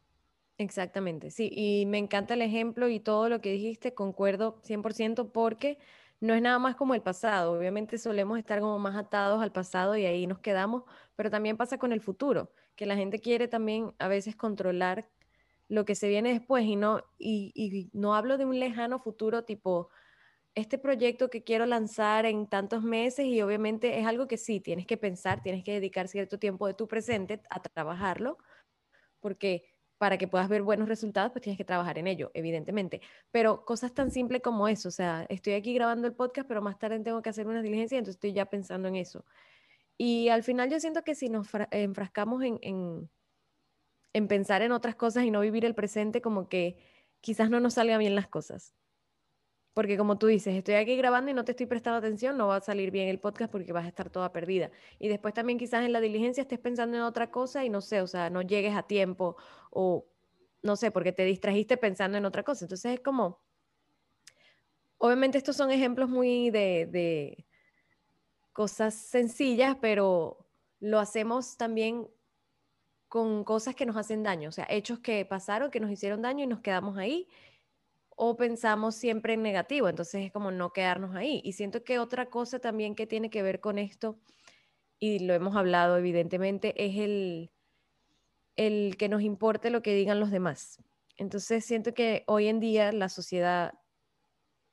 Exactamente, 0.62 1.32
sí, 1.32 1.50
y 1.54 1.86
me 1.86 1.98
encanta 2.00 2.34
el 2.34 2.42
ejemplo 2.42 2.90
y 2.90 3.00
todo 3.00 3.30
lo 3.30 3.40
que 3.40 3.50
dijiste, 3.54 3.94
concuerdo 3.94 4.60
100% 4.62 5.32
porque 5.32 5.78
no 6.20 6.34
es 6.34 6.42
nada 6.42 6.60
más 6.60 6.76
como 6.76 6.94
el 6.96 7.02
pasado, 7.02 7.54
obviamente 7.54 7.98
solemos 7.98 8.38
estar 8.38 8.60
como 8.60 8.78
más 8.78 8.98
atados 8.98 9.42
al 9.42 9.54
pasado 9.54 9.96
y 9.96 10.06
ahí 10.06 10.28
nos 10.28 10.40
quedamos, 10.40 10.84
pero 11.16 11.30
también 11.30 11.56
pasa 11.56 11.78
con 11.78 11.94
el 11.94 12.02
futuro, 12.02 12.52
que 12.76 12.86
la 12.86 12.98
gente 12.98 13.20
quiere 13.20 13.48
también 13.48 13.96
a 14.00 14.10
veces 14.10 14.36
controlar 14.36 15.10
lo 15.70 15.86
que 15.86 15.96
se 15.96 16.10
viene 16.10 16.34
después 16.34 16.66
y 16.66 16.76
no, 16.76 17.04
y, 17.18 17.54
y 17.56 17.90
no 17.98 18.14
hablo 18.16 18.38
de 18.38 18.44
un 18.46 18.60
lejano 18.60 19.00
futuro 19.00 19.46
tipo 19.46 19.90
este 20.56 20.78
proyecto 20.80 21.30
que 21.30 21.44
quiero 21.44 21.66
lanzar 21.68 22.26
en 22.26 22.48
tantos 22.48 22.84
meses 22.84 23.26
y 23.28 23.42
obviamente 23.42 24.00
es 24.00 24.08
algo 24.08 24.28
que 24.28 24.38
sí, 24.38 24.60
tienes 24.62 24.88
que 24.88 24.98
pensar, 24.98 25.44
tienes 25.44 25.64
que 25.64 25.74
dedicar 25.74 26.08
cierto 26.10 26.40
tiempo 26.40 26.68
de 26.68 26.74
tu 26.76 26.88
presente 26.88 27.42
a 27.50 27.62
trabajarlo, 27.62 28.38
porque 29.20 29.64
para 30.00 30.18
que 30.18 30.28
puedas 30.30 30.48
ver 30.50 30.64
buenos 30.64 30.88
resultados, 30.88 31.32
pues 31.32 31.44
tienes 31.44 31.58
que 31.58 31.66
trabajar 31.66 32.00
en 32.00 32.08
ello, 32.08 32.32
evidentemente. 32.34 33.02
Pero 33.32 33.66
cosas 33.66 33.94
tan 33.94 34.12
simples 34.12 34.42
como 34.42 34.68
eso, 34.68 34.88
o 34.88 34.92
sea, 34.92 35.26
estoy 35.30 35.54
aquí 35.54 35.74
grabando 35.74 36.08
el 36.08 36.14
podcast, 36.14 36.48
pero 36.48 36.62
más 36.62 36.80
tarde 36.80 37.00
tengo 37.02 37.22
que 37.22 37.30
hacer 37.30 37.48
una 37.48 37.62
diligencia, 37.62 37.98
entonces 37.98 38.16
estoy 38.16 38.34
ya 38.34 38.46
pensando 38.46 38.88
en 38.88 38.96
eso. 38.96 39.26
Y 39.98 40.30
al 40.30 40.44
final 40.44 40.70
yo 40.72 40.80
siento 40.80 41.04
que 41.04 41.16
si 41.16 41.28
nos 41.28 41.50
enfrascamos 41.72 42.42
en, 42.44 42.60
en, 42.62 43.10
en 44.14 44.28
pensar 44.30 44.62
en 44.62 44.72
otras 44.72 44.96
cosas 44.96 45.26
y 45.26 45.32
no 45.32 45.42
vivir 45.42 45.66
el 45.66 45.76
presente, 45.76 46.22
como 46.22 46.48
que 46.48 46.78
quizás 47.20 47.50
no 47.50 47.60
nos 47.60 47.74
salgan 47.74 48.00
bien 48.00 48.16
las 48.16 48.30
cosas. 48.30 48.74
Porque 49.74 49.98
como 49.98 50.18
tú 50.18 50.28
dices, 50.28 50.56
estoy 50.56 50.76
aquí 50.76 50.96
grabando 50.98 51.32
y 51.32 51.34
no 51.34 51.46
te 51.46 51.52
estoy 51.52 51.66
prestando 51.66 52.00
atención, 52.00 52.38
no 52.38 52.48
va 52.48 52.58
a 52.58 52.62
salir 52.62 52.92
bien 52.92 53.08
el 53.08 53.20
podcast 53.20 53.52
porque 53.52 53.72
vas 53.72 53.86
a 53.86 53.90
estar 53.90 54.10
toda 54.10 54.32
perdida. 54.32 54.72
Y 54.98 55.08
después 55.08 55.34
también 55.34 55.58
quizás 55.58 55.86
en 55.86 55.94
la 55.94 56.02
diligencia 56.02 56.42
estés 56.42 56.60
pensando 56.60 56.98
en 56.98 57.04
otra 57.04 57.32
cosa 57.32 57.64
y 57.64 57.70
no 57.70 57.82
sé, 57.82 58.02
o 58.02 58.08
sea, 58.08 58.30
no 58.30 58.42
llegues 58.42 58.76
a 58.76 58.84
tiempo 58.84 59.38
o 59.70 60.06
no 60.62 60.76
sé, 60.76 60.92
porque 60.92 61.12
te 61.12 61.24
distrajiste 61.24 61.78
pensando 61.78 62.18
en 62.18 62.26
otra 62.26 62.44
cosa. 62.44 62.66
Entonces 62.66 62.94
es 62.94 63.00
como, 63.00 63.40
obviamente 64.98 65.38
estos 65.38 65.56
son 65.56 65.72
ejemplos 65.72 66.10
muy 66.10 66.50
de, 66.52 67.46
cosas 68.54 68.94
sencillas, 68.94 69.78
pero 69.80 70.46
lo 70.80 71.00
hacemos 71.00 71.56
también 71.56 72.10
con 73.08 73.44
cosas 73.44 73.74
que 73.74 73.86
nos 73.86 73.96
hacen 73.96 74.22
daño, 74.22 74.50
o 74.50 74.52
sea, 74.52 74.68
hechos 74.70 75.00
que 75.00 75.26
pasaron, 75.26 75.72
que 75.72 75.80
nos 75.80 75.90
hicieron 75.90 76.22
daño 76.22 76.44
y 76.44 76.48
nos 76.48 76.60
quedamos 76.60 76.98
ahí, 76.98 77.28
o 78.22 78.36
pensamos 78.36 78.96
siempre 78.96 79.36
en 79.36 79.44
negativo, 79.44 79.88
entonces 79.88 80.26
es 80.26 80.32
como 80.34 80.52
no 80.52 80.74
quedarnos 80.74 81.16
ahí. 81.16 81.40
Y 81.46 81.54
siento 81.54 81.86
que 81.86 82.00
otra 82.00 82.30
cosa 82.30 82.60
también 82.60 82.94
que 82.94 83.08
tiene 83.08 83.30
que 83.30 83.42
ver 83.42 83.62
con 83.62 83.80
esto, 83.80 84.20
y 85.00 85.20
lo 85.20 85.34
hemos 85.34 85.56
hablado 85.56 85.96
evidentemente, 85.96 86.74
es 86.86 86.98
el, 86.98 87.50
el 88.58 88.98
que 88.98 89.08
nos 89.08 89.22
importe 89.22 89.70
lo 89.70 89.82
que 89.82 89.96
digan 89.96 90.20
los 90.20 90.32
demás. 90.32 90.84
Entonces 91.16 91.64
siento 91.64 91.94
que 91.94 92.26
hoy 92.28 92.48
en 92.48 92.60
día 92.60 92.92
la 92.92 93.08
sociedad 93.08 93.74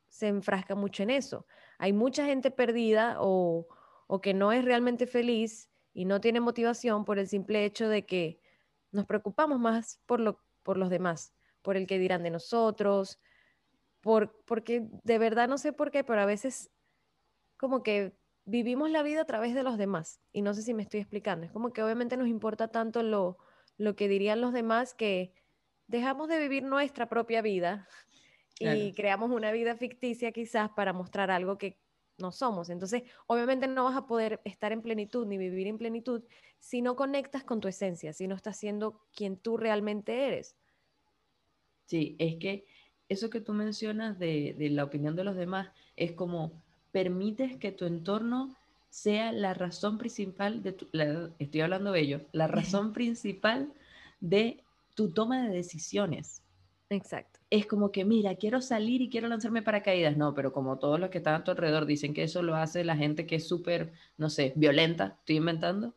se 0.08 0.26
enfrasca 0.26 0.74
mucho 0.74 1.04
en 1.04 1.10
eso. 1.10 1.46
Hay 1.78 1.92
mucha 1.92 2.26
gente 2.26 2.50
perdida 2.50 3.18
o, 3.20 3.68
o 4.08 4.20
que 4.20 4.34
no 4.34 4.50
es 4.50 4.64
realmente 4.64 5.06
feliz 5.06 5.70
y 5.94 6.04
no 6.04 6.20
tiene 6.20 6.40
motivación 6.40 7.04
por 7.04 7.20
el 7.20 7.28
simple 7.28 7.64
hecho 7.64 7.88
de 7.88 8.06
que 8.06 8.40
nos 8.90 9.06
preocupamos 9.06 9.60
más 9.60 10.00
por, 10.04 10.18
lo, 10.18 10.42
por 10.64 10.78
los 10.78 10.90
demás, 10.90 11.32
por 11.62 11.76
el 11.76 11.86
que 11.86 12.00
dirán 12.00 12.24
de 12.24 12.30
nosotros, 12.30 13.20
por, 14.06 14.40
porque 14.44 14.86
de 15.02 15.18
verdad 15.18 15.48
no 15.48 15.58
sé 15.58 15.72
por 15.72 15.90
qué, 15.90 16.04
pero 16.04 16.20
a 16.20 16.26
veces 16.26 16.70
como 17.56 17.82
que 17.82 18.16
vivimos 18.44 18.88
la 18.88 19.02
vida 19.02 19.22
a 19.22 19.24
través 19.24 19.52
de 19.52 19.64
los 19.64 19.78
demás. 19.78 20.20
Y 20.32 20.42
no 20.42 20.54
sé 20.54 20.62
si 20.62 20.74
me 20.74 20.84
estoy 20.84 21.00
explicando. 21.00 21.44
Es 21.44 21.50
como 21.50 21.72
que 21.72 21.82
obviamente 21.82 22.16
nos 22.16 22.28
importa 22.28 22.68
tanto 22.68 23.02
lo, 23.02 23.36
lo 23.78 23.96
que 23.96 24.06
dirían 24.06 24.40
los 24.40 24.52
demás 24.52 24.94
que 24.94 25.34
dejamos 25.88 26.28
de 26.28 26.38
vivir 26.38 26.62
nuestra 26.62 27.08
propia 27.08 27.42
vida 27.42 27.88
y 28.60 28.92
creamos 28.92 29.32
una 29.32 29.50
vida 29.50 29.74
ficticia 29.74 30.30
quizás 30.30 30.70
para 30.70 30.92
mostrar 30.92 31.32
algo 31.32 31.58
que 31.58 31.80
no 32.16 32.30
somos. 32.30 32.70
Entonces, 32.70 33.02
obviamente 33.26 33.66
no 33.66 33.86
vas 33.86 33.96
a 33.96 34.06
poder 34.06 34.40
estar 34.44 34.70
en 34.70 34.82
plenitud 34.82 35.26
ni 35.26 35.36
vivir 35.36 35.66
en 35.66 35.78
plenitud 35.78 36.22
si 36.60 36.80
no 36.80 36.94
conectas 36.94 37.42
con 37.42 37.58
tu 37.58 37.66
esencia, 37.66 38.12
si 38.12 38.28
no 38.28 38.36
estás 38.36 38.56
siendo 38.56 39.04
quien 39.16 39.36
tú 39.36 39.56
realmente 39.56 40.28
eres. 40.28 40.54
Sí, 41.86 42.14
es 42.20 42.36
que 42.36 42.66
eso 43.08 43.30
que 43.30 43.40
tú 43.40 43.52
mencionas 43.52 44.18
de, 44.18 44.54
la 44.70 44.84
opinión 44.84 45.16
de 45.16 45.24
los 45.24 45.36
demás 45.36 45.68
es 45.96 46.12
como 46.12 46.52
permites 46.92 47.56
que 47.56 47.72
tu 47.72 47.84
entorno 47.84 48.54
sea 48.90 49.32
la 49.32 49.54
razón 49.54 49.98
principal 49.98 50.62
de 50.62 50.72
tu, 50.72 50.88
estoy 51.38 51.60
hablando 51.60 51.92
de 51.92 52.00
ello, 52.00 52.20
la 52.32 52.46
razón 52.46 52.92
principal 52.92 53.72
de 54.20 54.62
tu 54.94 55.10
toma 55.10 55.42
de 55.42 55.54
decisiones. 55.54 56.42
Exacto. 56.88 57.40
Es 57.50 57.66
como 57.66 57.90
que, 57.90 58.04
mira, 58.04 58.36
quiero 58.36 58.60
salir 58.60 59.02
y 59.02 59.10
quiero 59.10 59.28
lanzarme 59.28 59.62
paracaídas. 59.62 60.16
No, 60.16 60.34
pero 60.34 60.52
como 60.52 60.78
todos 60.78 61.00
los 61.00 61.10
que 61.10 61.18
están 61.18 61.34
a 61.34 61.44
tu 61.44 61.50
alrededor 61.50 61.84
dicen 61.84 62.14
que 62.14 62.22
eso 62.22 62.42
lo 62.42 62.54
hace 62.54 62.84
la 62.84 62.96
gente 62.96 63.26
que 63.26 63.36
es 63.36 63.46
súper, 63.46 63.92
no 64.16 64.30
sé, 64.30 64.52
violenta, 64.56 65.16
estoy 65.18 65.36
inventando. 65.36 65.94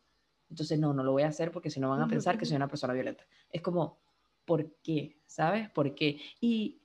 Entonces, 0.50 0.78
no, 0.78 0.92
no 0.92 1.04
lo 1.04 1.12
voy 1.12 1.22
a 1.22 1.28
hacer 1.28 1.52
porque 1.52 1.70
si 1.70 1.78
no 1.78 1.90
van 1.90 2.02
a 2.02 2.08
pensar 2.08 2.36
que 2.36 2.44
soy 2.44 2.56
una 2.56 2.68
persona 2.68 2.92
violenta. 2.92 3.24
Es 3.52 3.62
como, 3.62 3.98
¿por 4.44 4.66
qué? 4.82 5.16
¿Sabes? 5.26 5.70
¿Por 5.70 5.94
qué? 5.94 6.20
Y 6.40 6.80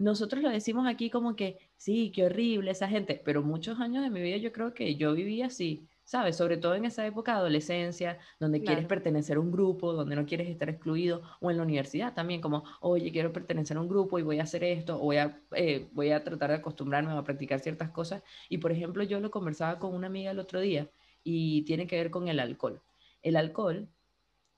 nosotros 0.00 0.42
lo 0.42 0.48
decimos 0.48 0.86
aquí 0.88 1.10
como 1.10 1.36
que, 1.36 1.58
sí, 1.76 2.10
qué 2.14 2.24
horrible 2.24 2.70
esa 2.70 2.88
gente, 2.88 3.20
pero 3.24 3.42
muchos 3.42 3.78
años 3.80 4.02
de 4.02 4.10
mi 4.10 4.20
vida 4.20 4.38
yo 4.38 4.50
creo 4.50 4.74
que 4.74 4.96
yo 4.96 5.12
vivía 5.14 5.46
así. 5.46 5.86
¿sabes? 6.10 6.36
Sobre 6.36 6.56
todo 6.56 6.74
en 6.74 6.84
esa 6.86 7.06
época 7.06 7.34
de 7.34 7.38
adolescencia, 7.38 8.18
donde 8.40 8.64
quieres 8.64 8.84
pertenecer 8.86 9.36
a 9.36 9.40
un 9.40 9.52
grupo, 9.52 9.92
donde 9.92 10.16
no 10.16 10.26
quieres 10.26 10.48
estar 10.48 10.68
excluido, 10.68 11.22
o 11.38 11.52
en 11.52 11.56
la 11.56 11.62
universidad 11.62 12.14
también, 12.14 12.40
como, 12.40 12.64
oye, 12.80 13.12
quiero 13.12 13.32
pertenecer 13.32 13.76
a 13.76 13.80
un 13.80 13.88
grupo 13.88 14.18
y 14.18 14.22
voy 14.22 14.40
a 14.40 14.42
hacer 14.42 14.64
esto, 14.64 14.96
o 14.96 15.04
voy 15.04 15.18
a, 15.18 15.40
eh, 15.52 15.88
voy 15.92 16.10
a 16.10 16.24
tratar 16.24 16.50
de 16.50 16.56
acostumbrarme 16.56 17.12
a 17.12 17.22
practicar 17.22 17.60
ciertas 17.60 17.90
cosas. 17.90 18.24
Y 18.48 18.58
por 18.58 18.72
ejemplo, 18.72 19.04
yo 19.04 19.20
lo 19.20 19.30
conversaba 19.30 19.78
con 19.78 19.94
una 19.94 20.08
amiga 20.08 20.32
el 20.32 20.40
otro 20.40 20.60
día 20.60 20.90
y 21.22 21.62
tiene 21.62 21.86
que 21.86 21.94
ver 21.94 22.10
con 22.10 22.26
el 22.26 22.40
alcohol. 22.40 22.82
El 23.22 23.36
alcohol, 23.36 23.88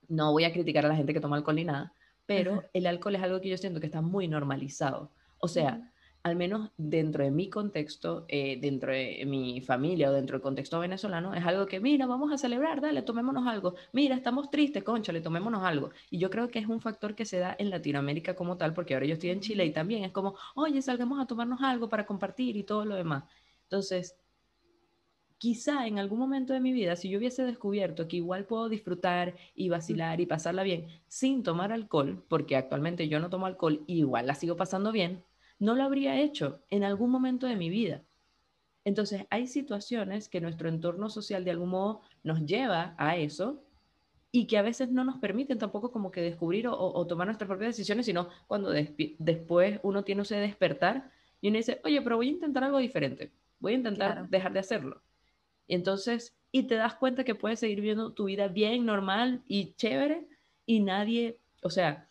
no 0.09 0.33
voy 0.33 0.45
a 0.45 0.55
criticar 0.55 0.87
a 0.87 0.89
la 0.89 0.97
gente 0.97 1.13
que 1.13 1.21
toma 1.21 1.37
alcohol 1.37 1.57
ni 1.57 1.65
nada, 1.65 1.93
pero 2.25 2.65
el 2.73 2.87
alcohol 2.87 3.17
es 3.17 3.23
algo 3.23 3.43
que 3.43 3.51
yo 3.51 3.59
siento 3.59 3.79
que 3.79 3.87
está 3.87 4.01
muy 4.01 4.27
normalizado. 4.27 5.11
O 5.45 5.49
sea, 5.49 5.93
al 6.23 6.37
menos 6.37 6.71
dentro 6.77 7.25
de 7.25 7.33
mi 7.33 7.51
contexto, 7.51 8.25
eh, 8.29 8.59
dentro 8.61 8.93
de 8.93 9.25
mi 9.27 9.61
familia 9.61 10.09
o 10.09 10.13
dentro 10.13 10.37
del 10.37 10.43
contexto 10.43 10.79
venezolano, 10.79 11.35
es 11.35 11.45
algo 11.45 11.67
que, 11.67 11.81
mira, 11.81 12.07
vamos 12.07 12.31
a 12.33 12.39
celebrar, 12.39 12.81
dale, 12.81 13.03
tomémonos 13.03 13.45
algo. 13.49 13.75
Mira, 13.93 14.15
estamos 14.15 14.51
tristes, 14.51 14.85
concha, 14.85 15.13
le 15.13 15.21
tomémonos 15.21 15.65
algo. 15.65 15.91
Y 16.11 16.19
yo 16.19 16.31
creo 16.31 16.49
que 16.49 16.61
es 16.61 16.69
un 16.69 16.81
factor 16.81 17.17
que 17.17 17.25
se 17.25 17.39
da 17.41 17.57
en 17.59 17.71
Latinoamérica 17.71 18.37
como 18.37 18.57
tal, 18.57 18.73
porque 18.73 18.95
ahora 18.95 19.07
yo 19.07 19.15
estoy 19.15 19.31
en 19.31 19.41
Chile 19.41 19.67
y 19.67 19.73
también 19.73 20.05
es 20.05 20.13
como, 20.13 20.37
oye, 20.55 20.81
salgamos 20.81 21.21
a 21.21 21.27
tomarnos 21.27 21.61
algo 21.61 21.89
para 21.89 22.07
compartir 22.07 22.57
y 22.57 22.63
todo 22.63 22.85
lo 22.85 22.95
demás. 22.95 23.25
Entonces, 23.65 24.17
quizá 25.39 25.89
en 25.89 25.99
algún 25.99 26.21
momento 26.21 26.53
de 26.53 26.61
mi 26.61 26.73
vida, 26.73 26.95
si 26.95 27.09
yo 27.11 27.19
hubiese 27.19 27.45
descubierto 27.45 28.07
que 28.07 28.19
igual 28.19 28.45
puedo 28.45 28.69
disfrutar 28.69 29.35
y 29.57 29.69
vacilar 29.71 30.21
y 30.21 30.27
pasarla 30.27 30.63
bien 30.63 30.87
sin 31.09 31.43
tomar 31.43 31.73
alcohol, 31.73 32.25
porque 32.29 32.55
actualmente 32.55 33.09
yo 33.09 33.19
no 33.19 33.29
tomo 33.29 33.47
alcohol, 33.47 33.83
igual 33.89 34.29
la 34.29 34.37
sigo 34.37 34.57
pasando 34.57 34.93
bien, 34.93 35.25
no 35.63 35.77
lo 35.77 35.85
habría 35.85 36.21
hecho 36.21 36.61
en 36.71 36.83
algún 36.83 37.09
momento 37.09 37.47
de 37.47 37.55
mi 37.55 37.71
vida. 37.71 38.03
Entonces, 38.85 39.27
hay 39.31 39.47
situaciones 39.47 40.29
que 40.29 40.41
nuestro 40.41 40.69
entorno 40.69 41.09
social 41.09 41.45
de 41.45 41.53
algún 41.53 41.69
modo 41.69 42.01
nos 42.25 42.45
lleva 42.45 42.97
a 42.99 43.17
eso 43.17 43.63
y 44.33 44.49
que 44.49 44.59
a 44.59 44.63
veces 44.63 44.91
no 44.91 45.05
nos 45.05 45.19
permiten 45.19 45.59
tampoco 45.59 45.93
como 45.93 46.11
que 46.11 46.21
descubrir 46.21 46.67
o, 46.67 47.07
tomar 47.07 47.29
nuestras 47.29 47.47
propias 47.47 47.77
decisiones, 47.77 48.07
sino 48.07 48.29
cuando 48.49 48.71
después 48.71 49.79
uno 49.85 50.03
tiene 50.03 50.23
ese 50.23 50.35
despertar 50.35 51.13
y 51.41 51.47
uno 51.47 51.59
dice, 51.59 51.81
oye, 51.85 52.03
pero 52.03 52.17
voy 52.17 52.27
a 52.27 52.33
intentar 52.33 52.65
algo 52.65 52.79
diferente, 52.79 53.31
voy 53.61 53.75
a 53.75 53.77
intentar 53.77 54.29
dejar 54.31 54.53
de 54.53 54.59
hacerlo. 54.59 55.01
Y 55.69 55.77
entonces, 55.77 56.37
y 56.51 56.65
te 56.65 56.75
das 56.75 56.97
cuenta 56.97 57.23
que 57.23 57.37
puedes 57.37 57.61
seguir 57.61 57.77
viviendo 57.77 58.15
tu 58.15 58.25
vida 58.25 58.49
bien, 58.49 58.85
normal 58.85 59.45
y 59.47 59.75
chévere 59.75 60.27
y 60.67 60.81
nadie, 60.81 61.39
o 61.63 61.71
sea, 61.71 62.09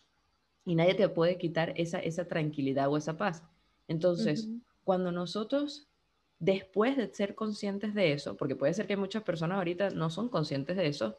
y 0.66 0.76
nadie 0.76 0.96
te 0.96 1.10
puede 1.10 1.38
quitar 1.38 1.74
esa, 1.76 2.00
esa 2.00 2.28
tranquilidad 2.28 2.90
o 2.90 2.98
esa 2.98 3.18
paz. 3.18 3.44
Entonces, 3.88 4.50
cuando 4.84 5.12
nosotros, 5.12 5.88
después 6.40 6.98
de 6.98 7.14
ser 7.14 7.36
conscientes 7.36 7.94
de 7.94 8.14
eso, 8.14 8.38
porque 8.38 8.56
puede 8.56 8.74
ser 8.74 8.88
que 8.88 8.98
muchas 8.98 9.24
personas 9.24 9.58
ahorita 9.58 9.90
no 9.90 10.10
son 10.10 10.30
conscientes 10.30 10.78
de 10.78 10.88
eso, 10.88 11.18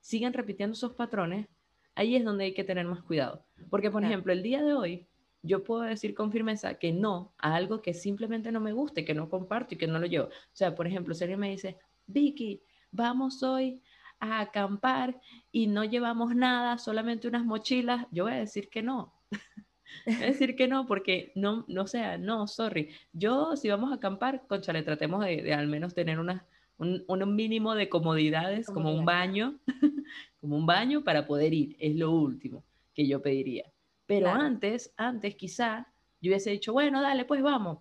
sigan 0.00 0.32
repitiendo 0.32 0.74
esos 0.74 0.92
patrones, 0.92 1.48
ahí 1.94 2.16
es 2.16 2.24
donde 2.24 2.44
hay 2.44 2.54
que 2.54 2.64
tener 2.64 2.86
más 2.86 3.02
cuidado. 3.02 3.44
Porque, 3.70 3.90
por 3.90 4.04
ejemplo, 4.04 4.32
el 4.32 4.42
día 4.42 4.62
de 4.62 4.74
hoy, 4.74 5.06
yo 5.42 5.64
puedo 5.64 5.82
decir 5.82 6.14
con 6.14 6.30
firmeza 6.30 6.74
que 6.74 6.92
no 6.92 7.34
a 7.38 7.54
algo 7.54 7.82
que 7.82 7.94
simplemente 7.94 8.52
no 8.52 8.60
me 8.60 8.72
guste, 8.72 9.04
que 9.04 9.14
no 9.14 9.28
comparto 9.28 9.74
y 9.74 9.78
que 9.78 9.86
no 9.86 9.98
lo 9.98 10.06
llevo. 10.06 10.26
O 10.26 10.54
sea, 10.54 10.74
por 10.74 10.86
ejemplo, 10.86 11.14
si 11.14 11.24
alguien 11.24 11.40
me 11.40 11.50
dice, 11.50 11.78
Vicky, 12.06 12.62
vamos 12.90 13.42
hoy 13.42 13.80
a 14.22 14.40
acampar 14.40 15.20
y 15.50 15.66
no 15.66 15.84
llevamos 15.84 16.34
nada, 16.34 16.78
solamente 16.78 17.26
unas 17.26 17.44
mochilas, 17.44 18.06
yo 18.12 18.24
voy 18.24 18.34
a 18.34 18.36
decir 18.36 18.70
que 18.70 18.80
no. 18.80 19.12
voy 20.06 20.14
a 20.14 20.26
decir 20.26 20.54
que 20.54 20.68
no, 20.68 20.86
porque 20.86 21.32
no, 21.34 21.64
no 21.66 21.88
sea, 21.88 22.18
no, 22.18 22.46
sorry. 22.46 22.90
Yo, 23.12 23.56
si 23.56 23.68
vamos 23.68 23.90
a 23.90 23.96
acampar, 23.96 24.46
concha, 24.46 24.72
le 24.72 24.84
tratemos 24.84 25.24
de, 25.24 25.52
al 25.52 25.66
menos 25.66 25.92
tener 25.92 26.20
una, 26.20 26.46
un, 26.78 27.04
un, 27.08 27.34
mínimo 27.34 27.74
de 27.74 27.88
comodidades, 27.88 28.68
como 28.68 28.94
un 28.94 29.04
baño, 29.04 29.58
como 30.40 30.56
un 30.56 30.66
baño 30.66 31.02
para 31.02 31.26
poder 31.26 31.52
ir, 31.52 31.76
es 31.80 31.96
lo 31.96 32.12
último 32.12 32.62
que 32.94 33.08
yo 33.08 33.20
pediría. 33.22 33.64
Pero 34.06 34.28
antes, 34.28 34.94
antes 34.96 35.34
quizá 35.34 35.88
yo 36.20 36.30
hubiese 36.30 36.50
dicho, 36.50 36.72
bueno, 36.72 37.02
dale, 37.02 37.24
pues 37.24 37.42
vamos. 37.42 37.78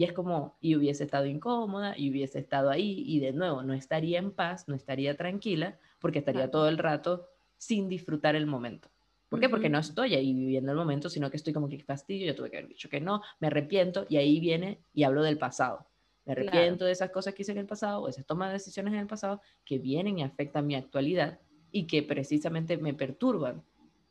Y 0.00 0.04
es 0.04 0.14
como, 0.14 0.56
y 0.62 0.76
hubiese 0.76 1.04
estado 1.04 1.26
incómoda, 1.26 1.92
y 1.94 2.10
hubiese 2.10 2.38
estado 2.38 2.70
ahí, 2.70 3.04
y 3.06 3.20
de 3.20 3.34
nuevo, 3.34 3.62
no 3.62 3.74
estaría 3.74 4.18
en 4.18 4.30
paz, 4.30 4.66
no 4.66 4.74
estaría 4.74 5.14
tranquila, 5.14 5.78
porque 5.98 6.20
estaría 6.20 6.50
todo 6.50 6.70
el 6.70 6.78
rato 6.78 7.28
sin 7.58 7.86
disfrutar 7.86 8.34
el 8.34 8.46
momento. 8.46 8.88
¿Por 9.28 9.40
qué? 9.40 9.50
Porque 9.50 9.68
no 9.68 9.78
estoy 9.78 10.14
ahí 10.14 10.32
viviendo 10.32 10.72
el 10.72 10.78
momento, 10.78 11.10
sino 11.10 11.30
que 11.30 11.36
estoy 11.36 11.52
como 11.52 11.68
que 11.68 11.78
fastidio, 11.80 12.28
yo 12.28 12.34
tuve 12.34 12.50
que 12.50 12.56
haber 12.56 12.70
dicho 12.70 12.88
que 12.88 12.98
no, 12.98 13.20
me 13.40 13.48
arrepiento, 13.48 14.06
y 14.08 14.16
ahí 14.16 14.40
viene 14.40 14.78
y 14.94 15.02
hablo 15.02 15.22
del 15.22 15.36
pasado. 15.36 15.86
Me 16.24 16.32
arrepiento 16.32 16.86
de 16.86 16.92
esas 16.92 17.10
cosas 17.10 17.34
que 17.34 17.42
hice 17.42 17.52
en 17.52 17.58
el 17.58 17.66
pasado, 17.66 18.00
o 18.00 18.08
esas 18.08 18.24
tomas 18.24 18.48
de 18.48 18.54
decisiones 18.54 18.94
en 18.94 19.00
el 19.00 19.06
pasado, 19.06 19.42
que 19.66 19.78
vienen 19.78 20.18
y 20.18 20.22
afectan 20.22 20.66
mi 20.66 20.76
actualidad, 20.76 21.40
y 21.72 21.86
que 21.86 22.02
precisamente 22.02 22.78
me 22.78 22.94
perturban 22.94 23.62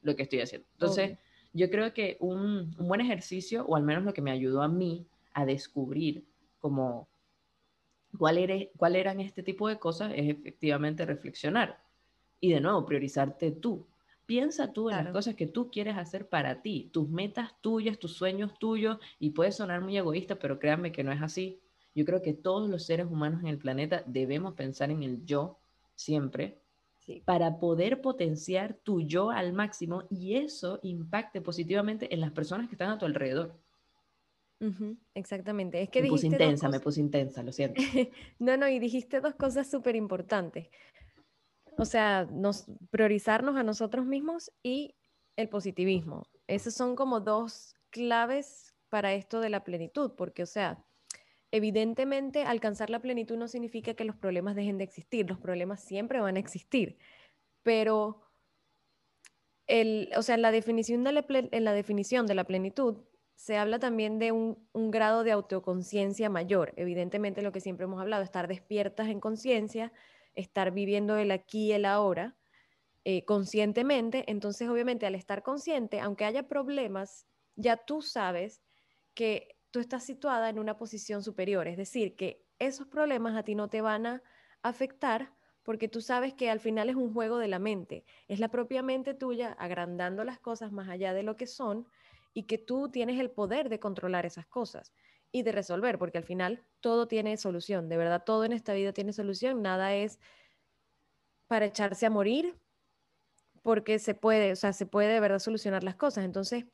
lo 0.03 0.15
que 0.15 0.21
estoy 0.21 0.41
haciendo. 0.41 0.67
Entonces, 0.73 1.17
yo 1.51 1.67
creo 1.71 1.95
que 1.95 2.17
un, 2.19 2.75
un 2.77 2.87
buen 2.87 3.01
ejercicio, 3.01 3.65
o 3.65 3.75
al 3.75 3.81
menos 3.81 4.03
lo 4.03 4.13
que 4.13 4.21
me 4.21 4.29
ayudó 4.29 4.61
a 4.61 4.67
mí 4.67 5.07
a 5.39 5.45
descubrir 5.45 6.25
como 6.59 7.07
cuál, 8.17 8.69
cuál 8.77 8.95
eran 8.95 9.19
este 9.19 9.43
tipo 9.43 9.67
de 9.67 9.79
cosas, 9.79 10.11
es 10.15 10.29
efectivamente 10.29 11.05
reflexionar. 11.05 11.81
Y 12.39 12.51
de 12.51 12.61
nuevo, 12.61 12.85
priorizarte 12.85 13.51
tú. 13.51 13.87
Piensa 14.25 14.71
tú 14.73 14.89
en 14.89 14.97
las 14.97 15.11
cosas 15.11 15.35
que 15.35 15.47
tú 15.47 15.71
quieres 15.71 15.97
hacer 15.97 16.29
para 16.29 16.61
ti, 16.61 16.89
tus 16.93 17.09
metas 17.09 17.59
tuyas, 17.61 17.97
tus 17.97 18.13
sueños 18.13 18.57
tuyos, 18.59 18.99
y 19.17 19.31
puede 19.31 19.51
sonar 19.51 19.81
muy 19.81 19.97
egoísta, 19.97 20.37
pero 20.37 20.59
créanme 20.59 20.91
que 20.91 21.03
no 21.03 21.11
es 21.11 21.21
así. 21.21 21.59
Yo 21.95 22.05
creo 22.05 22.21
que 22.21 22.33
todos 22.33 22.69
los 22.69 22.85
seres 22.85 23.07
humanos 23.07 23.41
en 23.41 23.47
el 23.47 23.57
planeta 23.57 24.03
debemos 24.05 24.53
pensar 24.53 24.91
en 24.91 25.01
el 25.03 25.25
yo 25.25 25.57
siempre, 25.95 26.61
para 27.25 27.59
poder 27.59 28.01
potenciar 28.01 28.75
tu 28.83 29.01
yo 29.01 29.31
al 29.31 29.53
máximo 29.53 30.03
y 30.09 30.35
eso 30.35 30.79
impacte 30.83 31.41
positivamente 31.41 32.13
en 32.13 32.21
las 32.21 32.31
personas 32.31 32.67
que 32.67 32.75
están 32.75 32.91
a 32.91 32.97
tu 32.99 33.05
alrededor. 33.05 33.55
Exactamente. 35.13 35.81
Es 35.81 35.89
que 35.89 36.01
me 36.01 36.09
puse 36.09 36.27
intensa, 36.27 36.69
me 36.69 36.79
puse 36.79 36.99
intensa, 36.99 37.43
lo 37.43 37.51
siento. 37.51 37.81
no, 38.39 38.57
no, 38.57 38.67
y 38.67 38.79
dijiste 38.79 39.21
dos 39.21 39.35
cosas 39.35 39.69
súper 39.69 39.95
importantes. 39.95 40.69
O 41.77 41.85
sea, 41.85 42.27
nos, 42.31 42.65
priorizarnos 42.91 43.55
a 43.55 43.63
nosotros 43.63 44.05
mismos 44.05 44.51
y 44.63 44.95
el 45.37 45.47
positivismo. 45.47 46.27
Esos 46.47 46.73
son 46.73 46.95
como 46.95 47.21
dos 47.21 47.75
claves 47.89 48.75
para 48.89 49.13
esto 49.13 49.39
de 49.39 49.49
la 49.49 49.63
plenitud, 49.63 50.11
porque, 50.17 50.43
o 50.43 50.47
sea, 50.47 50.83
evidentemente 51.51 52.43
alcanzar 52.43 52.89
la 52.89 53.01
plenitud 53.01 53.37
no 53.37 53.47
significa 53.47 53.93
que 53.93 54.03
los 54.03 54.15
problemas 54.15 54.55
dejen 54.55 54.77
de 54.77 54.83
existir, 54.83 55.29
los 55.29 55.39
problemas 55.39 55.81
siempre 55.81 56.19
van 56.19 56.35
a 56.35 56.39
existir, 56.39 56.97
pero 57.63 58.21
el, 59.67 60.09
o 60.17 60.21
sea, 60.21 60.35
en 60.35 60.41
la 60.41 60.51
definición 60.51 61.03
de 61.03 61.11
la, 61.13 61.25
en 61.29 61.63
la 61.63 61.73
definición 61.73 62.25
de 62.25 62.35
la 62.35 62.43
plenitud 62.43 62.97
se 63.39 63.55
habla 63.55 63.79
también 63.79 64.19
de 64.19 64.33
un, 64.33 64.67
grado 64.91 65.23
de 65.23 65.31
autoconciencia 65.31 66.29
mayor. 66.29 66.73
Evidentemente 66.75 67.41
lo 67.41 67.53
que 67.53 67.61
siempre 67.61 67.85
hemos 67.85 68.01
hablado, 68.01 68.21
estar 68.21 68.49
despiertas 68.49 69.07
en 69.07 69.21
conciencia, 69.21 69.93
estar 70.35 70.71
viviendo 70.71 71.15
el 71.15 71.31
aquí 71.31 71.67
y 71.67 71.71
el 71.71 71.85
ahora 71.85 72.35
eh, 73.05 73.23
conscientemente. 73.23 74.25
Entonces, 74.27 74.67
obviamente, 74.67 75.05
al 75.05 75.15
estar 75.15 75.41
consciente, 75.41 76.01
aunque 76.01 76.25
haya 76.25 76.49
problemas, 76.49 77.27
ya 77.55 77.77
tú 77.77 78.01
sabes 78.01 78.61
que 79.13 79.55
tú 79.71 79.79
estás 79.79 80.03
situada 80.03 80.49
en 80.49 80.59
una 80.59 80.75
posición 80.75 81.23
superior. 81.23 81.69
Es 81.69 81.77
decir, 81.77 82.17
que 82.17 82.45
esos 82.59 82.87
problemas 82.87 83.37
a 83.37 83.43
ti 83.43 83.55
no 83.55 83.69
te 83.69 83.79
van 83.79 84.05
a 84.05 84.21
afectar 84.63 85.31
porque 85.63 85.87
tú 85.87 86.01
sabes 86.01 86.33
que 86.33 86.49
al 86.49 86.59
final 86.59 86.89
es 86.89 86.97
un 86.97 87.13
juego 87.13 87.37
de 87.37 87.47
la 87.47 87.59
mente. 87.59 88.03
Es 88.27 88.41
la 88.41 88.49
propia 88.49 88.83
mente 88.83 89.13
tuya 89.13 89.53
agrandando 89.53 90.25
las 90.25 90.39
cosas 90.39 90.73
más 90.73 90.89
allá 90.89 91.13
de 91.13 91.23
lo 91.23 91.37
que 91.37 91.47
son 91.47 91.87
y 92.33 92.43
que 92.43 92.57
tú 92.57 92.89
tienes 92.89 93.19
el 93.19 93.31
poder 93.31 93.69
de 93.69 93.79
controlar 93.79 94.25
esas 94.25 94.45
cosas 94.45 94.93
y 95.31 95.43
de 95.43 95.51
resolver, 95.51 95.97
porque 95.97 96.17
al 96.17 96.23
final 96.23 96.65
todo 96.79 97.07
tiene 97.07 97.37
solución, 97.37 97.89
de 97.89 97.97
verdad 97.97 98.23
todo 98.25 98.45
en 98.45 98.53
esta 98.53 98.73
vida 98.73 98.93
tiene 98.93 99.13
solución, 99.13 99.61
nada 99.61 99.93
es 99.95 100.19
para 101.47 101.65
echarse 101.65 102.05
a 102.05 102.09
morir, 102.09 102.55
porque 103.63 103.99
se 103.99 104.13
puede, 104.13 104.51
o 104.51 104.55
sea, 104.55 104.73
se 104.73 104.85
puede 104.85 105.13
de 105.13 105.19
verdad 105.19 105.39
solucionar 105.39 105.83
las 105.83 105.95
cosas. 105.95 106.23
Entonces, 106.23 106.65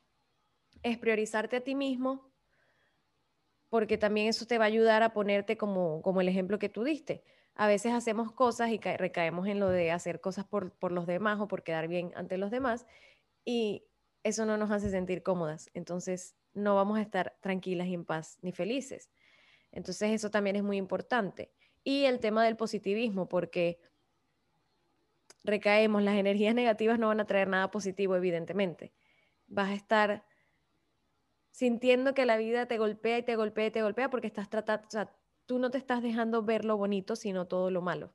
es 0.83 0.97
priorizarte 0.97 1.57
a 1.57 1.61
ti 1.61 1.75
mismo, 1.75 2.31
porque 3.69 3.97
también 3.97 4.27
eso 4.27 4.45
te 4.45 4.57
va 4.57 4.65
a 4.65 4.67
ayudar 4.67 5.03
a 5.03 5.13
ponerte 5.13 5.57
como, 5.57 6.01
como 6.01 6.21
el 6.21 6.27
ejemplo 6.27 6.59
que 6.59 6.69
tú 6.69 6.83
diste. 6.83 7.23
A 7.55 7.67
veces 7.67 7.93
hacemos 7.93 8.31
cosas 8.31 8.69
y 8.69 8.77
recaemos 8.77 9.47
en 9.47 9.59
lo 9.59 9.69
de 9.69 9.91
hacer 9.91 10.21
cosas 10.21 10.45
por, 10.45 10.71
por 10.71 10.91
los 10.91 11.07
demás 11.07 11.39
o 11.39 11.47
por 11.47 11.63
quedar 11.63 11.87
bien 11.87 12.11
ante 12.15 12.37
los 12.37 12.51
demás, 12.51 12.85
y 13.43 13.83
eso 14.25 14.43
no 14.47 14.57
nos 14.57 14.71
hace 14.71 14.89
sentir 14.89 15.21
cómodas. 15.21 15.69
Entonces, 15.75 16.35
no 16.55 16.73
vamos 16.73 16.97
a 16.97 17.01
estar 17.03 17.37
tranquilas 17.41 17.87
y 17.87 17.93
en 17.93 18.05
paz 18.05 18.39
ni 18.41 18.51
felices. 18.51 19.11
Entonces, 19.71 20.09
eso 20.09 20.31
también 20.31 20.55
es 20.55 20.63
muy 20.63 20.77
importante. 20.77 21.51
Y 21.83 22.05
el 22.05 22.19
tema 22.19 22.43
del 22.43 22.57
positivismo, 22.57 23.29
porque 23.29 23.77
recaemos, 25.43 26.01
las 26.01 26.15
energías 26.15 26.55
negativas 26.55 26.97
no 26.97 27.09
van 27.09 27.19
a 27.19 27.27
traer 27.27 27.47
nada 27.47 27.69
positivo, 27.69 28.15
evidentemente. 28.15 28.93
Vas 29.45 29.69
a 29.69 29.75
estar 29.75 30.25
sintiendo 31.51 32.15
que 32.15 32.25
la 32.25 32.37
vida 32.37 32.65
te 32.65 32.79
golpea 32.79 33.19
y 33.19 33.23
te 33.23 33.35
golpea 33.35 33.67
y 33.67 33.71
te 33.71 33.83
golpea 33.83 34.09
porque 34.09 34.25
estás 34.25 34.49
tratando, 34.49 34.87
o 34.87 34.91
sea, 34.91 35.15
tú 35.45 35.59
no 35.59 35.69
te 35.69 35.77
estás 35.77 36.01
dejando 36.01 36.41
ver 36.41 36.65
lo 36.65 36.77
bonito, 36.77 37.15
sino 37.15 37.45
todo 37.45 37.69
lo 37.69 37.83
malo. 37.83 38.11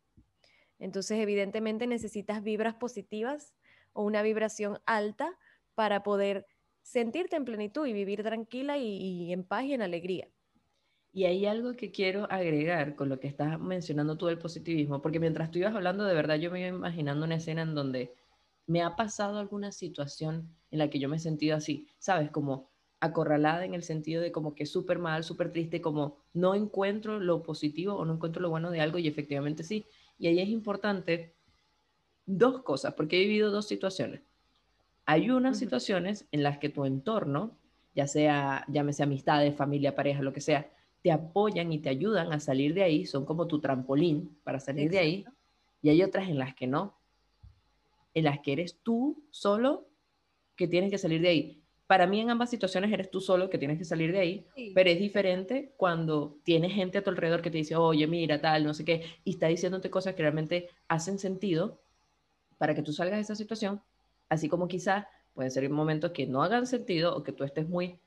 Entonces, 0.81 1.21
evidentemente 1.21 1.87
necesitas 1.87 2.43
vibras 2.43 2.75
positivas 2.75 3.55
o 3.93 4.03
una 4.03 4.23
vibración 4.23 4.81
alta 4.87 5.39
para 5.81 6.03
poder 6.03 6.45
sentirte 6.83 7.37
en 7.37 7.47
plenitud 7.47 7.87
y 7.87 7.95
vivir 7.95 8.23
tranquila 8.23 8.77
y, 8.77 9.33
en 9.33 9.45
paz 9.45 9.65
y 9.65 9.73
en 9.73 9.81
alegría. 9.81 10.29
Y 11.11 11.25
hay 11.25 11.47
algo 11.47 11.73
que 11.73 11.91
quiero 11.91 12.31
agregar 12.31 12.97
con 12.97 13.09
lo 13.09 13.19
que 13.19 13.29
estás 13.29 13.59
mencionando 13.59 14.19
tú 14.19 14.27
del 14.27 14.37
positivismo, 14.37 15.01
porque 15.01 15.19
mientras 15.19 15.51
tú 15.51 15.59
ibas 15.59 15.75
hablando, 15.75 16.05
de 16.05 16.13
verdad 16.13 16.37
yo 16.37 16.51
me 16.51 16.61
iba 16.61 16.69
imaginando 16.69 17.25
una 17.25 17.37
escena 17.37 17.63
en 17.63 17.75
donde 17.75 18.13
me 18.67 18.83
ha 18.83 18.95
pasado 18.95 19.39
alguna 19.39 19.73
situación 19.73 20.55
en 20.71 20.79
la 20.81 20.91
que 20.91 20.99
yo 20.99 21.09
me 21.09 21.17
he 21.17 21.19
sentido 21.19 21.57
así, 21.57 21.89
¿sabes? 21.99 22.31
Como 22.31 22.69
acorralada 23.01 23.65
en 23.65 23.73
el 23.73 23.83
sentido 23.83 24.21
de 24.21 24.33
como 24.33 24.55
que 24.55 24.67
súper 24.67 24.99
mal, 24.99 25.25
súper 25.25 25.51
triste, 25.51 25.81
como 25.81 26.19
no 26.35 26.55
encuentro 26.55 27.21
lo 27.21 27.43
positivo 27.43 27.95
o 27.95 28.05
no 28.05 28.17
encuentro 28.17 28.43
lo 28.43 28.51
bueno 28.51 28.71
de 28.71 28.83
algo 28.83 28.99
y 28.99 29.09
efectivamente 29.09 29.63
sí. 29.63 29.87
Y 30.19 30.27
ahí 30.27 30.41
es 30.41 30.51
importante 30.51 31.37
dos 32.27 32.63
cosas, 32.65 32.93
porque 32.93 33.17
he 33.17 33.21
vivido 33.21 33.51
dos 33.51 33.67
situaciones. 33.67 34.21
Hay 35.11 35.29
unas 35.29 35.59
situaciones 35.59 36.29
en 36.31 36.45
las 36.45 36.59
que 36.59 36.69
tu 36.69 36.85
entorno, 36.85 37.59
ya 37.97 38.07
sea, 38.07 38.65
llámese 38.69 39.03
amistades, 39.03 39.57
familia, 39.57 39.97
pareja, 39.97 40.23
lo 40.23 40.33
que 40.33 40.41
sea, 40.41 40.71
te 41.03 41.11
apoyan 41.11 41.73
y 41.73 41.81
te 41.81 41.89
ayudan 41.89 42.33
a 42.33 42.39
salir 42.39 42.75
de 42.75 42.85
ahí, 42.85 43.07
son 43.07 43.25
como 43.25 43.49
tu 43.49 43.61
trampolín 43.61 44.39
para 44.45 44.61
salir 44.61 44.89
de 44.89 45.01
ahí, 45.01 45.25
y 45.83 45.89
hay 45.89 46.05
otras 46.05 46.29
en 46.29 46.39
las 46.39 46.55
que 46.55 46.69
no, 46.69 46.95
en 48.15 48.23
las 48.23 48.39
que 48.39 48.53
eres 48.53 48.79
tú 48.85 49.21
solo 49.31 49.89
que 50.55 50.69
tienes 50.69 50.93
que 50.93 50.99
salir 50.99 51.21
de 51.21 51.29
ahí. 51.29 51.63
Para 51.89 52.07
mí 52.07 52.21
en 52.21 52.31
ambas 52.31 52.51
situaciones 52.51 52.93
eres 52.93 53.11
tú 53.11 53.21
solo 53.21 53.51
que 53.51 53.59
tienes 53.59 53.79
que 53.79 53.85
salir 53.85 54.13
de 54.13 54.21
ahí, 54.21 54.47
pero 54.77 54.91
es 54.91 55.01
diferente 55.01 55.75
cuando 55.77 56.39
tienes 56.45 56.73
gente 56.73 56.99
a 56.99 57.03
tu 57.03 57.11
alrededor 57.11 57.43
que 57.43 57.51
te 57.51 57.59
dice, 57.59 57.75
oye, 57.75 58.07
mira, 58.07 58.41
tal, 58.41 58.63
no 58.63 58.75
sé 58.75 58.85
qué, 58.85 59.03
y 59.25 59.31
está 59.31 59.49
diciéndote 59.49 59.91
cosas 59.91 60.15
que 60.15 60.23
realmente 60.23 60.69
hacen 60.87 61.19
sentido 61.19 61.81
para 62.59 62.77
que 62.77 62.83
tú 62.83 62.93
salgas 62.93 63.17
de 63.17 63.23
esa 63.23 63.35
situación 63.35 63.83
Así 64.31 64.49
como 64.49 64.69
quizás 64.69 65.07
pueden 65.35 65.51
ser 65.51 65.69
momentos 65.69 66.13
que 66.13 66.27
no 66.27 66.43
hagan 66.43 66.67
sentido 66.67 67.15
o 67.15 67.23
que 67.23 67.33
tú 67.33 67.45
estés 67.45 67.69
muy 67.69 67.99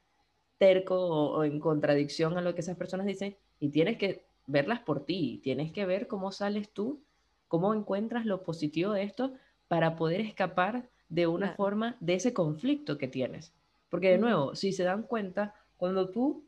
terco 0.58 0.96
o, 0.96 1.44
en 1.44 1.60
contradicción 1.60 2.38
a 2.38 2.42
lo 2.42 2.56
que 2.56 2.62
esas 2.62 2.78
personas 2.78 3.06
dicen 3.06 3.36
y 3.60 3.70
tienes 3.70 3.98
que 3.98 4.26
verlas 4.48 4.80
por 4.80 5.06
ti, 5.06 5.42
tienes 5.44 5.72
que 5.72 5.86
ver 5.86 6.08
cómo 6.08 6.32
sales 6.32 6.70
tú, 6.70 7.04
cómo 7.50 7.74
encuentras 7.74 8.26
lo 8.26 8.42
positivo 8.42 8.94
de 8.94 9.04
esto 9.04 9.34
para 9.68 9.96
poder 9.96 10.22
escapar 10.22 10.90
de 11.10 11.28
una 11.28 11.54
forma 11.56 11.98
de 12.00 12.16
ese 12.16 12.34
conflicto 12.34 12.98
que 12.98 13.10
tienes. 13.10 13.54
Porque 13.90 14.10
de 14.10 14.18
nuevo, 14.18 14.56
si 14.56 14.72
se 14.72 14.84
dan 14.84 15.04
cuenta, 15.04 15.54
cuando 15.76 16.10
tú 16.10 16.46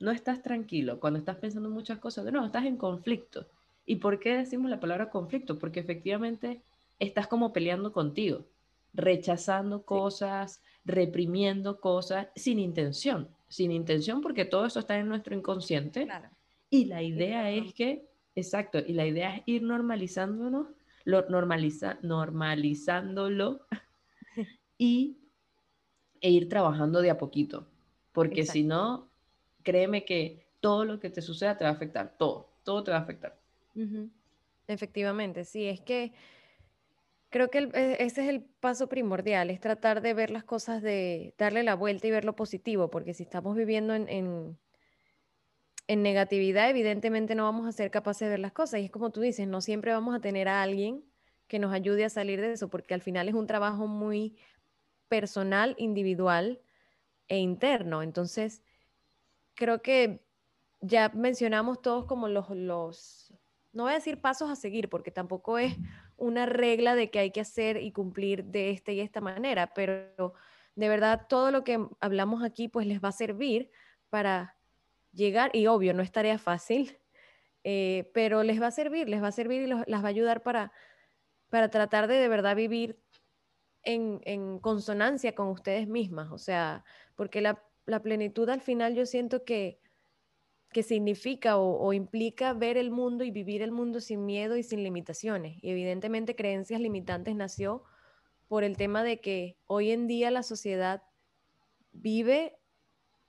no 0.00 0.10
estás 0.10 0.42
tranquilo, 0.42 0.98
cuando 0.98 1.20
estás 1.20 1.36
pensando 1.36 1.70
muchas 1.70 1.98
cosas, 1.98 2.24
de 2.24 2.32
nuevo, 2.32 2.46
estás 2.46 2.64
en 2.64 2.76
conflicto. 2.76 3.46
¿Y 3.86 3.96
por 3.96 4.18
qué 4.18 4.36
decimos 4.36 4.70
la 4.70 4.80
palabra 4.80 5.08
conflicto? 5.08 5.58
Porque 5.58 5.80
efectivamente 5.80 6.62
estás 6.98 7.28
como 7.28 7.52
peleando 7.52 7.92
contigo 7.92 8.44
rechazando 8.98 9.84
cosas, 9.84 10.60
reprimiendo 10.84 11.80
cosas 11.80 12.26
sin 12.34 12.58
intención, 12.58 13.28
sin 13.48 13.70
intención 13.70 14.20
porque 14.20 14.44
todo 14.44 14.66
eso 14.66 14.80
está 14.80 14.98
en 14.98 15.08
nuestro 15.08 15.36
inconsciente. 15.36 16.06
Y 16.68 16.86
la 16.86 17.02
idea 17.02 17.50
es 17.50 17.72
que, 17.72 18.08
exacto, 18.34 18.78
y 18.78 18.92
la 18.92 19.06
idea 19.06 19.36
es 19.36 19.42
ir 19.46 19.62
normalizándonos, 19.62 20.66
lo 21.04 21.26
normaliza, 21.30 21.98
normalizándolo 22.02 23.60
y 24.78 25.16
e 26.20 26.30
ir 26.30 26.48
trabajando 26.48 27.00
de 27.00 27.10
a 27.10 27.18
poquito, 27.18 27.68
porque 28.12 28.44
si 28.44 28.64
no, 28.64 29.08
créeme 29.62 30.04
que 30.04 30.48
todo 30.60 30.84
lo 30.84 30.98
que 30.98 31.08
te 31.08 31.22
suceda 31.22 31.56
te 31.56 31.62
va 31.62 31.70
a 31.70 31.74
afectar, 31.74 32.16
todo, 32.18 32.48
todo 32.64 32.82
te 32.82 32.90
va 32.90 32.96
a 32.96 33.02
afectar. 33.02 33.38
Efectivamente, 34.66 35.44
sí, 35.44 35.66
es 35.66 35.80
que 35.80 36.12
Creo 37.30 37.50
que 37.50 37.58
e, 37.74 37.96
ese 38.04 38.22
es 38.22 38.28
el 38.28 38.42
paso 38.42 38.88
primordial, 38.88 39.50
es 39.50 39.60
tratar 39.60 40.00
de 40.00 40.14
ver 40.14 40.30
las 40.30 40.44
cosas, 40.44 40.82
de 40.82 41.34
darle 41.38 41.62
la 41.62 41.74
vuelta 41.74 42.06
y 42.06 42.10
ver 42.10 42.24
lo 42.24 42.34
positivo, 42.34 42.90
porque 42.90 43.14
si 43.14 43.22
estamos 43.22 43.56
viviendo 43.56 43.94
en, 43.94 44.08
en, 44.08 46.02
negatividad, 46.02 46.70
evidentemente 46.70 47.34
no 47.34 47.44
vamos 47.44 47.66
a 47.66 47.72
ser 47.72 47.90
capaces 47.90 48.26
de 48.26 48.30
ver 48.30 48.40
las 48.40 48.52
cosas. 48.52 48.80
Y 48.80 48.86
es 48.86 48.90
como 48.90 49.10
tú 49.10 49.20
dices, 49.20 49.46
no 49.46 49.60
siempre 49.60 49.92
vamos 49.92 50.14
a 50.14 50.20
tener 50.20 50.48
a 50.48 50.62
alguien 50.62 51.04
que 51.48 51.58
nos 51.58 51.72
ayude 51.72 52.04
a 52.04 52.10
salir 52.10 52.40
de 52.40 52.52
eso, 52.52 52.68
porque 52.68 52.94
al 52.94 53.02
final 53.02 53.28
es 53.28 53.34
un 53.34 53.46
trabajo 53.46 53.86
muy 53.86 54.36
personal, 55.08 55.74
individual 55.78 56.60
e 57.28 57.38
interno. 57.38 58.02
Entonces, 58.02 58.62
creo 59.54 59.82
que 59.82 60.22
ya 60.80 61.10
mencionamos 61.14 61.82
todos 61.82 62.04
como 62.04 62.28
los, 62.28 62.50
los, 62.50 63.34
no 63.72 63.84
voy 63.84 63.92
a 63.92 63.96
decir 63.96 64.20
pasos 64.20 64.50
a 64.50 64.56
seguir, 64.56 64.88
porque 64.88 65.10
tampoco 65.10 65.58
es 65.58 65.74
una 66.18 66.46
regla 66.46 66.94
de 66.94 67.10
que 67.10 67.20
hay 67.20 67.30
que 67.30 67.40
hacer 67.40 67.80
y 67.80 67.92
cumplir 67.92 68.44
de 68.44 68.70
esta 68.70 68.92
y 68.92 69.00
esta 69.00 69.20
manera, 69.20 69.72
pero 69.72 70.34
de 70.74 70.88
verdad 70.88 71.26
todo 71.28 71.50
lo 71.50 71.64
que 71.64 71.84
hablamos 72.00 72.42
aquí 72.42 72.68
pues 72.68 72.86
les 72.86 73.02
va 73.02 73.08
a 73.08 73.12
servir 73.12 73.70
para 74.10 74.56
llegar, 75.12 75.50
y 75.54 75.66
obvio, 75.66 75.94
no 75.94 76.02
es 76.02 76.12
tarea 76.12 76.38
fácil, 76.38 76.98
eh, 77.64 78.10
pero 78.12 78.42
les 78.42 78.60
va 78.60 78.66
a 78.66 78.72
servir, 78.72 79.08
les 79.08 79.22
va 79.22 79.28
a 79.28 79.32
servir 79.32 79.62
y 79.62 79.66
las 79.66 80.02
va 80.02 80.06
a 80.06 80.10
ayudar 80.10 80.42
para, 80.42 80.72
para 81.48 81.70
tratar 81.70 82.08
de 82.08 82.16
de 82.16 82.28
verdad 82.28 82.56
vivir 82.56 82.98
en, 83.82 84.58
consonancia 84.58 85.34
con 85.34 85.48
ustedes 85.48 85.88
mismas, 85.88 86.30
o 86.30 86.38
sea, 86.38 86.84
porque 87.14 87.40
la 87.40 88.02
plenitud 88.02 88.48
al 88.50 88.60
final 88.60 88.94
yo 88.94 89.06
siento 89.06 89.44
que 89.44 89.80
que 90.72 90.82
significa 90.82 91.56
o, 91.56 91.92
implica 91.92 92.52
ver 92.52 92.76
el 92.76 92.90
mundo 92.90 93.24
y 93.24 93.30
vivir 93.30 93.62
el 93.62 93.72
mundo 93.72 94.00
sin 94.00 94.26
miedo 94.26 94.56
y 94.56 94.62
sin 94.62 94.82
limitaciones. 94.82 95.62
Y 95.62 95.70
evidentemente 95.70 96.36
creencias 96.36 96.80
limitantes 96.80 97.34
nació 97.34 97.84
por 98.48 98.64
el 98.64 98.76
tema 98.76 99.02
de 99.02 99.20
que 99.20 99.56
hoy 99.66 99.90
en 99.90 100.06
día 100.06 100.30
la 100.30 100.42
sociedad 100.42 101.02
vive 101.92 102.58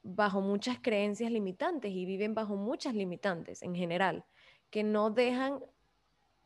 bajo 0.03 0.41
muchas 0.41 0.79
creencias 0.81 1.31
limitantes 1.31 1.91
y 1.91 2.05
viven 2.05 2.33
bajo 2.33 2.55
muchas 2.55 2.93
limitantes 2.93 3.61
en 3.61 3.75
general, 3.75 4.25
que 4.69 4.83
no 4.83 5.09
dejan 5.09 5.59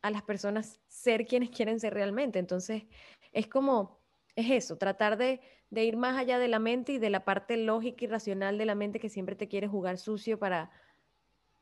a 0.01 0.11
las 0.11 0.23
personas 0.23 0.79
ser 0.87 1.25
quienes 1.25 1.49
quieren 1.49 1.79
ser 1.79 1.93
realmente. 1.93 2.37
Entonces, 2.37 2.83
es 3.31 3.47
como, 3.47 4.02
es 4.35 4.49
eso, 4.49 4.77
tratar 4.77 5.17
de, 5.17 5.41
ir 5.71 5.97
más 5.97 6.17
allá 6.17 6.39
de 6.39 6.47
la 6.47 6.59
mente 6.59 6.93
y 6.93 6.97
de 6.97 7.09
la 7.09 7.25
parte 7.25 7.57
lógica 7.57 8.05
y 8.05 8.07
racional 8.07 8.57
de 8.57 8.65
la 8.65 8.75
mente 8.75 8.99
que 8.99 9.09
siempre 9.09 9.35
te 9.35 9.47
quiere 9.47 9.67
jugar 9.67 9.97
sucio 9.97 10.39
para 10.39 10.71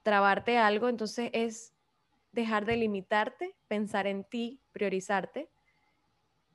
trabarte 0.03 0.57
algo. 0.57 0.89
Entonces, 0.89 1.29
es 1.33 1.73
dejar 2.31 2.65
de 2.65 2.77
limitarte, 2.77 3.55
pensar 3.67 4.07
en 4.07 4.23
ti, 4.23 4.59
priorizarte 4.71 5.49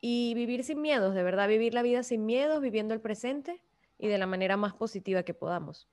y 0.00 0.34
vivir 0.34 0.64
sin 0.64 0.80
miedos, 0.80 1.14
de 1.14 1.22
verdad, 1.22 1.48
vivir 1.48 1.74
la 1.74 1.82
vida 1.82 2.02
sin 2.02 2.26
miedos, 2.26 2.60
viviendo 2.60 2.94
el 2.94 3.00
presente 3.00 3.62
y 3.98 4.08
de 4.08 4.18
la 4.18 4.26
manera 4.26 4.56
más 4.56 4.74
positiva 4.74 5.22
que 5.22 5.34
podamos. 5.34 5.88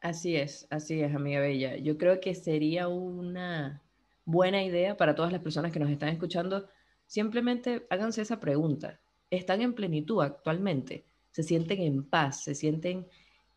Así 0.00 0.36
es, 0.36 0.66
así 0.70 1.00
es, 1.00 1.14
amiga 1.14 1.40
Bella. 1.40 1.76
Yo 1.76 1.96
creo 1.96 2.20
que 2.20 2.34
sería 2.34 2.88
una 2.88 3.82
buena 4.26 4.62
idea 4.62 4.96
para 4.96 5.14
todas 5.14 5.32
las 5.32 5.42
personas 5.42 5.72
que 5.72 5.78
nos 5.78 5.90
están 5.90 6.10
escuchando. 6.10 6.68
Simplemente 7.06 7.86
háganse 7.90 8.22
esa 8.22 8.40
pregunta. 8.40 9.00
¿Están 9.34 9.62
en 9.62 9.74
plenitud 9.74 10.22
actualmente? 10.22 11.04
¿Se 11.32 11.42
sienten 11.42 11.80
en 11.80 12.04
paz? 12.04 12.44
¿Se 12.44 12.54
sienten 12.54 13.06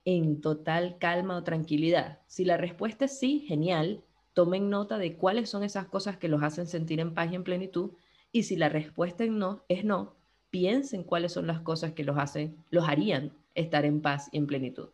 en 0.06 0.42
total 0.42 0.98
calma 0.98 1.38
o 1.38 1.44
tranquilidad? 1.44 2.20
Si 2.28 2.46
la 2.46 2.58
respuesta 2.58 3.06
es 3.06 3.20
sí, 3.20 3.42
genial. 3.48 4.04
Tomen 4.34 4.70
nota 4.70 4.98
de 4.98 5.16
cuáles 5.16 5.50
son 5.50 5.63
esas 5.63 5.86
cosas 5.86 6.18
que 6.18 6.30
los 6.30 6.42
hacen 6.42 6.68
sentir 6.68 7.00
en 7.00 7.13
paz 7.13 7.32
y 7.32 7.36
en 7.36 7.44
plenitud. 7.44 7.92
Y 8.32 8.44
si 8.44 8.56
la 8.56 8.70
respuesta 8.70 9.24
es 9.24 9.32
no, 9.32 9.63
es 9.68 9.84
no, 9.86 10.16
piensen 10.50 11.04
cuáles 11.04 11.34
son 11.34 11.48
las 11.48 11.62
cosas 11.62 11.94
que 11.94 12.04
los 12.04 12.18
hacen, 12.18 12.58
los 12.70 12.88
harían 12.88 13.34
estar 13.56 13.86
en 13.86 14.02
paz 14.02 14.30
y 14.32 14.38
en 14.38 14.48
plenitud. 14.48 14.90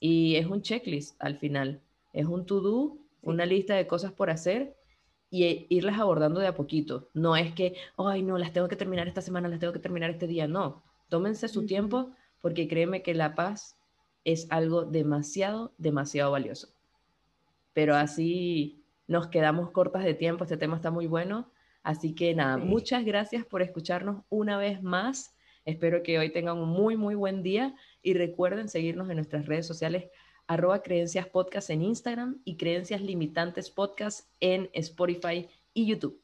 Y 0.00 0.36
es 0.36 0.46
un 0.46 0.62
checklist 0.62 1.16
al 1.18 1.36
final, 1.36 1.80
es 2.12 2.26
un 2.26 2.46
to-do, 2.46 2.96
una 3.22 3.44
lista 3.44 3.74
de 3.74 3.86
cosas 3.86 4.12
por 4.12 4.30
hacer 4.30 4.76
y 5.34 5.66
irlas 5.68 5.98
abordando 5.98 6.38
de 6.38 6.46
a 6.46 6.54
poquito. 6.54 7.10
No 7.12 7.34
es 7.34 7.52
que, 7.52 7.74
ay, 7.96 8.22
no, 8.22 8.38
las 8.38 8.52
tengo 8.52 8.68
que 8.68 8.76
terminar 8.76 9.08
esta 9.08 9.20
semana, 9.20 9.48
las 9.48 9.58
tengo 9.58 9.72
que 9.72 9.80
terminar 9.80 10.10
este 10.10 10.28
día. 10.28 10.46
No, 10.46 10.84
tómense 11.08 11.48
su 11.48 11.66
tiempo 11.66 12.12
porque 12.40 12.68
créeme 12.68 13.02
que 13.02 13.14
la 13.14 13.34
paz 13.34 13.76
es 14.22 14.46
algo 14.50 14.84
demasiado, 14.84 15.74
demasiado 15.76 16.30
valioso. 16.30 16.68
Pero 17.72 17.96
así 17.96 18.84
nos 19.08 19.26
quedamos 19.26 19.72
cortas 19.72 20.04
de 20.04 20.14
tiempo, 20.14 20.44
este 20.44 20.56
tema 20.56 20.76
está 20.76 20.92
muy 20.92 21.08
bueno. 21.08 21.50
Así 21.82 22.14
que 22.14 22.32
nada, 22.32 22.56
muchas 22.56 23.04
gracias 23.04 23.44
por 23.44 23.60
escucharnos 23.60 24.22
una 24.28 24.56
vez 24.56 24.84
más. 24.84 25.36
Espero 25.64 26.04
que 26.04 26.18
hoy 26.18 26.32
tengan 26.32 26.58
un 26.58 26.68
muy, 26.68 26.96
muy 26.96 27.16
buen 27.16 27.42
día 27.42 27.74
y 28.02 28.14
recuerden 28.14 28.68
seguirnos 28.68 29.10
en 29.10 29.16
nuestras 29.16 29.46
redes 29.46 29.66
sociales 29.66 30.04
arroba 30.46 30.82
creencias 30.82 31.26
podcast 31.26 31.70
en 31.70 31.82
Instagram 31.82 32.40
y 32.44 32.56
creencias 32.56 33.00
limitantes 33.00 33.70
podcast 33.70 34.28
en 34.40 34.70
Spotify 34.72 35.48
y 35.72 35.86
YouTube. 35.86 36.20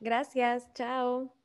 Gracias, 0.00 0.72
chao. 0.74 1.35